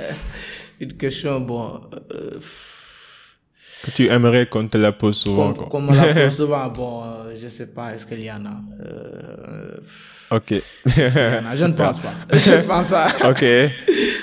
[0.80, 1.80] une question, bon,
[2.12, 2.38] euh,
[3.84, 5.68] Que tu aimerais qu'on te la pose souvent, comme, quoi?
[5.70, 8.60] comme on l'a fait souvent, bon, euh, je sais pas, est-ce qu'il y en a?
[8.84, 9.76] Euh,
[10.30, 10.50] Ok.
[10.50, 10.60] il
[10.98, 11.54] y en a?
[11.54, 12.12] Je ne pense pas.
[12.32, 13.08] Je ne pense pas.
[13.30, 13.42] ok.
[13.42, 13.70] Et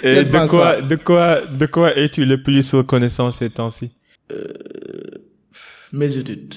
[0.04, 0.82] ne de quoi, pas.
[0.82, 3.92] de quoi, de quoi es-tu le plus reconnaissant ces temps-ci?
[5.92, 6.54] Mes études.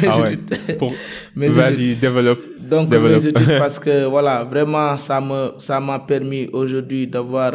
[0.00, 0.32] Mes Ah ouais.
[0.34, 0.78] études.
[0.78, 0.94] Pour-
[1.36, 2.40] Vas-y, développe.
[2.58, 3.22] Donc, Développe.
[3.22, 7.52] mes études, parce que voilà, vraiment, ça me, ça m'a permis aujourd'hui d'avoir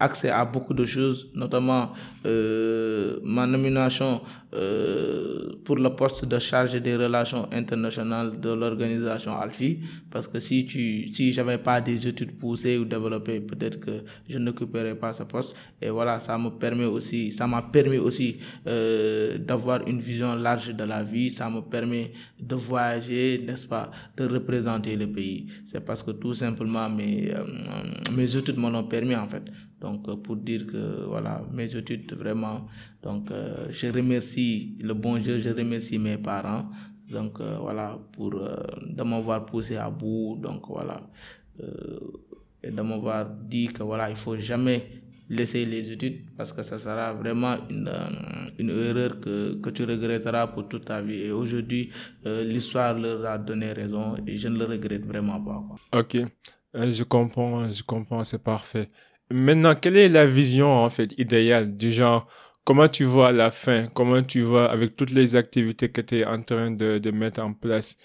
[0.00, 1.92] accès à beaucoup de choses, notamment
[2.26, 4.20] euh, ma nomination
[4.54, 9.80] euh, pour le poste de chargé des relations internationales de l'organisation Alfi.
[10.10, 14.38] Parce que si tu, si j'avais pas des études poussées ou développées, peut-être que je
[14.38, 15.56] n'occuperais pas ce poste.
[15.82, 18.36] Et voilà, ça me permet aussi, ça m'a permis aussi
[18.66, 21.30] euh, d'avoir une vision large de la vie.
[21.30, 25.46] Ça me permet de voyager, n'est-ce pas, de représenter le pays.
[25.66, 27.42] C'est parce que tout simplement mes, euh,
[28.12, 29.42] mes études m'en ont permis en fait.
[29.84, 32.66] Donc euh, pour dire que voilà, mes études vraiment,
[33.02, 36.64] donc euh, je remercie le bon Dieu, je remercie mes parents.
[37.10, 38.56] Donc euh, voilà, pour euh,
[38.96, 40.38] de m'avoir poussé à bout.
[40.40, 41.02] Donc voilà,
[42.62, 44.78] et de m'avoir dit que voilà, il faut jamais
[45.28, 47.90] laisser les études parce que ça sera vraiment une,
[48.58, 51.24] une erreur que, que tu regretteras pour toute ta vie.
[51.24, 51.90] Et aujourd'hui,
[52.24, 55.62] l'histoire leur a donné raison et je ne le regrette vraiment pas.
[55.98, 56.16] Ok,
[56.74, 58.88] je comprends, je comprends, c'est parfait.
[59.30, 61.76] Maintenant, quelle est la vision en fait idéale?
[61.76, 62.28] Du genre
[62.64, 63.88] Comment tu vois la fin?
[63.88, 67.42] Comment tu vois avec toutes les activités que tu es en train de, de mettre
[67.42, 67.96] en place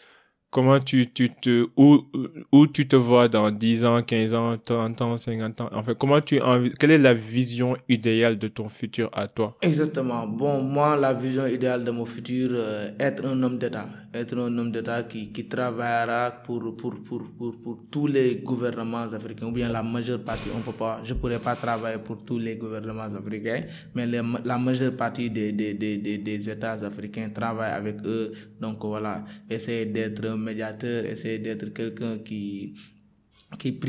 [0.51, 2.07] Comment tu, tu te, où,
[2.51, 5.69] où tu te vois dans 10 ans, 15 ans, 30 ans, 50 ans?
[5.71, 6.39] En fait, comment tu
[6.79, 9.55] quelle est la vision idéale de ton futur à toi?
[9.61, 10.25] Exactement.
[10.25, 13.87] Bon, moi, la vision idéale de mon futur, euh, être un homme d'État.
[14.11, 19.03] Être un homme d'État qui, qui travaillera pour, pour, pour, pour, pour tous les gouvernements
[19.13, 20.49] africains, ou bien la majeure partie.
[20.55, 24.95] On peut pas, je pourrais pas travailler pour tous les gouvernements africains, mais la majeure
[24.95, 28.31] partie des, des, des, des États africains travaillent avec eux.
[28.59, 32.73] Donc voilà, essayer d'être médiateur, essayer d'être quelqu'un qui
[33.57, 33.79] qui,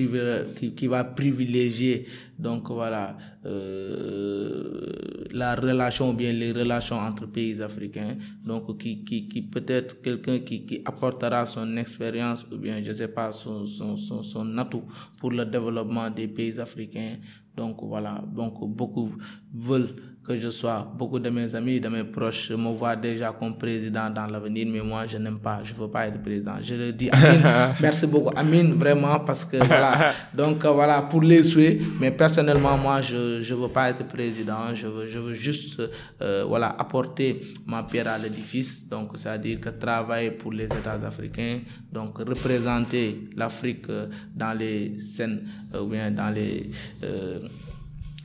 [0.56, 2.06] qui, qui, va privilégier
[2.38, 4.86] donc voilà euh,
[5.33, 8.16] la relation ou bien les relations entre pays africains.
[8.45, 12.93] Donc qui, qui, qui peut être quelqu'un qui, qui apportera son expérience ou bien je
[12.93, 14.85] sais pas son, son, son, son atout
[15.18, 17.16] pour le développement des pays africains.
[17.57, 18.22] Donc voilà.
[18.35, 19.11] Donc beaucoup
[19.55, 19.95] veulent
[20.26, 20.86] que je sois.
[20.96, 24.80] Beaucoup de mes amis, de mes proches me voient déjà comme président dans l'avenir, mais
[24.80, 26.54] moi, je n'aime pas, je ne veux pas être président.
[26.60, 27.42] Je le dis, Amine,
[27.80, 30.12] merci beaucoup, Amine, vraiment, parce que voilà.
[30.34, 34.86] Donc voilà, pour les souhaits, mais personnellement, moi, je ne veux pas être président, je
[34.86, 35.80] veux, je veux juste
[36.20, 41.60] euh, voilà, apporter ma pierre à l'édifice, donc c'est-à-dire que travailler pour les États africains,
[41.90, 46.70] donc représenter l'Afrique euh, dans les scènes, euh, ou bien dans les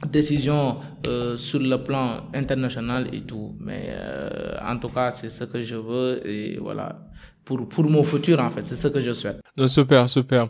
[0.09, 0.77] décision
[1.07, 3.55] euh, sur le plan international et tout.
[3.59, 6.99] Mais euh, en tout cas, c'est ce que je veux et voilà,
[7.43, 9.41] pour, pour mon futur en fait, c'est ce que je souhaite.
[9.57, 10.49] Non, super, super.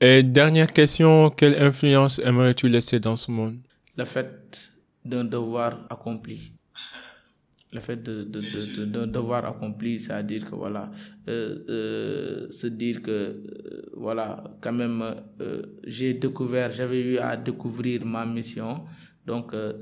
[0.00, 3.58] Et dernière question, quelle influence aimerais-tu laisser dans ce monde?
[3.96, 4.72] Le fait
[5.04, 6.51] d'un devoir accompli
[7.72, 10.90] le fait de, de, de, de, devoir accompli, c'est-à-dire que voilà,
[11.28, 15.02] euh, euh, se dire que euh, voilà, quand même,
[15.40, 18.84] euh, j'ai découvert, j'avais eu à découvrir ma mission.
[19.26, 19.72] Donc, euh,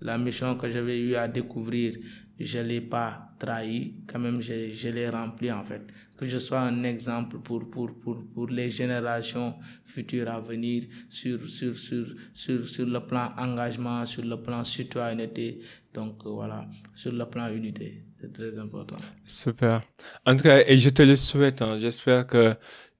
[0.00, 1.96] la mission que j'avais eu à découvrir,
[2.38, 5.82] je l'ai pas trahi, quand même, je, je l'ai rempli en fait.
[6.18, 9.54] Que je sois un exemple pour, pour, pour, pour les générations
[9.84, 15.60] futures à venir sur, sur, sur, sur, sur le plan engagement, sur le plan citoyenneté.
[15.94, 18.96] Donc euh, voilà, sur le plan unité, c'est très important.
[19.26, 19.80] Super.
[20.26, 21.78] En tout cas, et je te le souhaite, hein.
[21.80, 22.56] j'espère que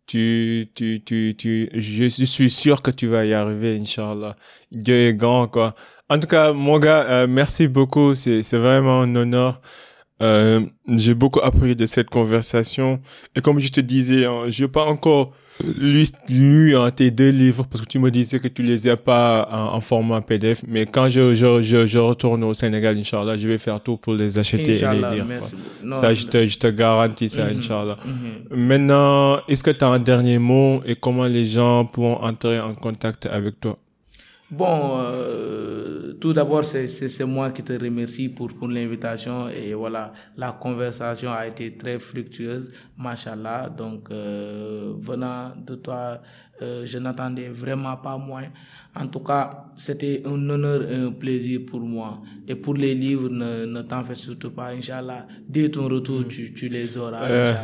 [0.07, 4.37] tu, tu, tu, tu, je suis sûr que tu vas y arriver, Inch'Allah.
[4.73, 5.75] Dieu est grand, quoi.
[6.09, 8.15] En tout cas, mon gars, euh, merci beaucoup.
[8.15, 9.61] C'est, c'est vraiment un honneur.
[10.21, 13.01] Euh, j'ai beaucoup appris de cette conversation.
[13.37, 15.33] Et comme je te disais, hein, je n'ai pas encore
[15.81, 18.97] lu, lu hein, tes deux livres parce que tu me disais que tu les as
[18.97, 20.63] pas en, format PDF.
[20.67, 24.15] Mais quand je, je, je, je, retourne au Sénégal, Inch'Allah, je vais faire tout pour
[24.15, 25.27] les acheter et les lire.
[25.93, 27.97] ça, je te, je te garantis ça, mm Inch'Allah.
[28.05, 28.57] Mm-hmm.
[28.57, 32.75] Maintenant, est-ce que tu as un dernier mot et comment les gens pourront entrer en
[32.75, 33.79] contact avec toi?
[34.51, 40.53] Bon, euh, tout d'abord, c'est moi qui te remercie pour, pour l'invitation et voilà, la
[40.53, 43.69] conversation a été très fructueuse, machallah.
[43.69, 46.23] Donc, euh, venant de toi,
[46.63, 48.47] euh, je n'attendais vraiment pas moins.
[48.99, 52.21] En tout cas, c'était un honneur et un plaisir pour moi.
[52.49, 55.27] Et pour les livres, ne, ne t'en fais surtout pas, Inch'Allah.
[55.47, 57.55] Dès ton retour, tu, tu les auras, euh,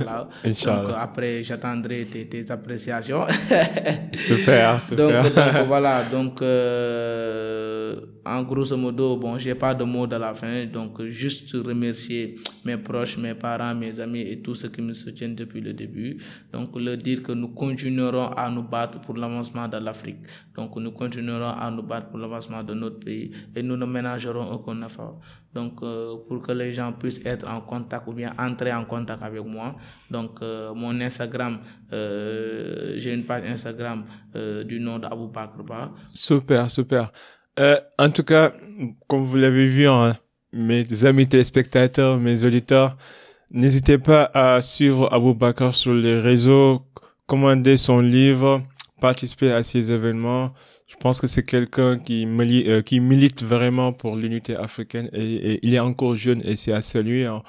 [0.44, 0.82] Inch'Allah.
[0.82, 3.26] Donc après, j'attendrai tes, tes, appréciations.
[4.12, 5.22] super, super.
[5.22, 10.34] Donc, donc voilà, donc euh, en grosso modo, bon, j'ai pas de mots de la
[10.34, 14.92] fin, donc juste remercier mes proches, mes parents, mes amis et tous ceux qui me
[14.92, 16.18] soutiennent depuis le début.
[16.52, 20.18] Donc leur dire que nous continuerons à nous battre pour l'avancement de l'Afrique.
[20.56, 24.52] Donc nous continuerons à nous battre pour l'avancement de notre pays et nous ne ménagerons
[24.52, 25.20] aucun effort.
[25.54, 29.22] Donc euh, pour que les gens puissent être en contact ou bien entrer en contact
[29.22, 29.76] avec moi.
[30.10, 31.60] Donc euh, mon Instagram,
[31.92, 34.04] euh, j'ai une page Instagram
[34.64, 35.62] du nom d'Abou Bakr
[36.12, 37.12] Super, super.
[37.98, 38.52] En tout cas,
[39.06, 40.14] comme vous l'avez vu, hein,
[40.52, 42.96] mes amis téléspectateurs, mes auditeurs,
[43.52, 46.82] n'hésitez pas à suivre Abou Bakr sur les réseaux,
[47.26, 48.60] commander son livre,
[49.08, 50.54] participer à ces événements.
[50.86, 55.84] Je pense que c'est quelqu'un qui, milite, euh, vraiment pour l'unité africaine et, il est
[55.90, 57.26] encore jeune et c'est à saluer.
[57.26, 57.42] Hein.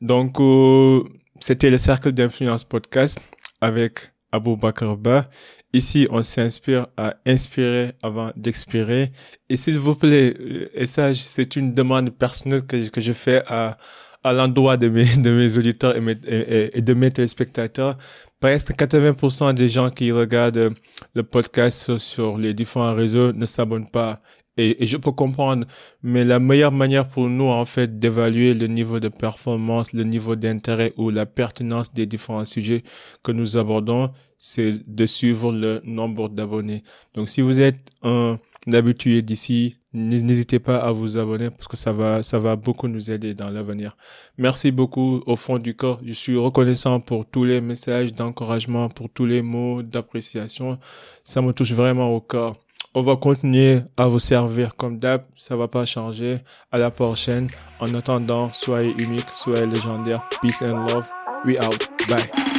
[0.00, 1.02] Donc, euh,
[1.40, 3.20] c'était le Cercle d'Influence Podcast
[3.60, 5.28] avec Abou Bakr Ba.
[5.72, 9.10] Ici, on s'inspire à inspirer avant d'expirer.
[9.48, 13.42] Et s'il vous plaît, euh, et ça, c'est une demande personnelle que, que je fais
[13.48, 13.76] à,
[14.24, 17.96] à l'endroit de mes, de mes auditeurs et, de mes téléspectateurs.
[18.40, 20.74] Presque 80% des gens qui regardent
[21.14, 24.20] le podcast sur les différents réseaux ne s'abonnent pas.
[24.58, 25.66] Et, je peux comprendre,
[26.02, 30.36] mais la meilleure manière pour nous, en fait, d'évaluer le niveau de performance, le niveau
[30.36, 32.82] d'intérêt ou la pertinence des différents sujets
[33.22, 36.82] que nous abordons, c'est de suivre le nombre d'abonnés.
[37.14, 38.38] Donc, si vous êtes un
[38.70, 43.10] habitué d'ici, n'hésitez pas à vous abonner parce que ça va, ça va beaucoup nous
[43.10, 43.96] aider dans l'avenir.
[44.38, 46.00] Merci beaucoup au fond du corps.
[46.04, 50.78] Je suis reconnaissant pour tous les messages d'encouragement, pour tous les mots d'appréciation.
[51.24, 52.56] Ça me touche vraiment au corps.
[52.94, 55.22] On va continuer à vous servir comme d'hab.
[55.36, 56.40] Ça va pas changer.
[56.70, 57.48] À la prochaine.
[57.80, 60.28] En attendant, soyez unique, soyez légendaire.
[60.42, 61.08] Peace and love.
[61.44, 61.88] We out.
[62.08, 62.51] Bye.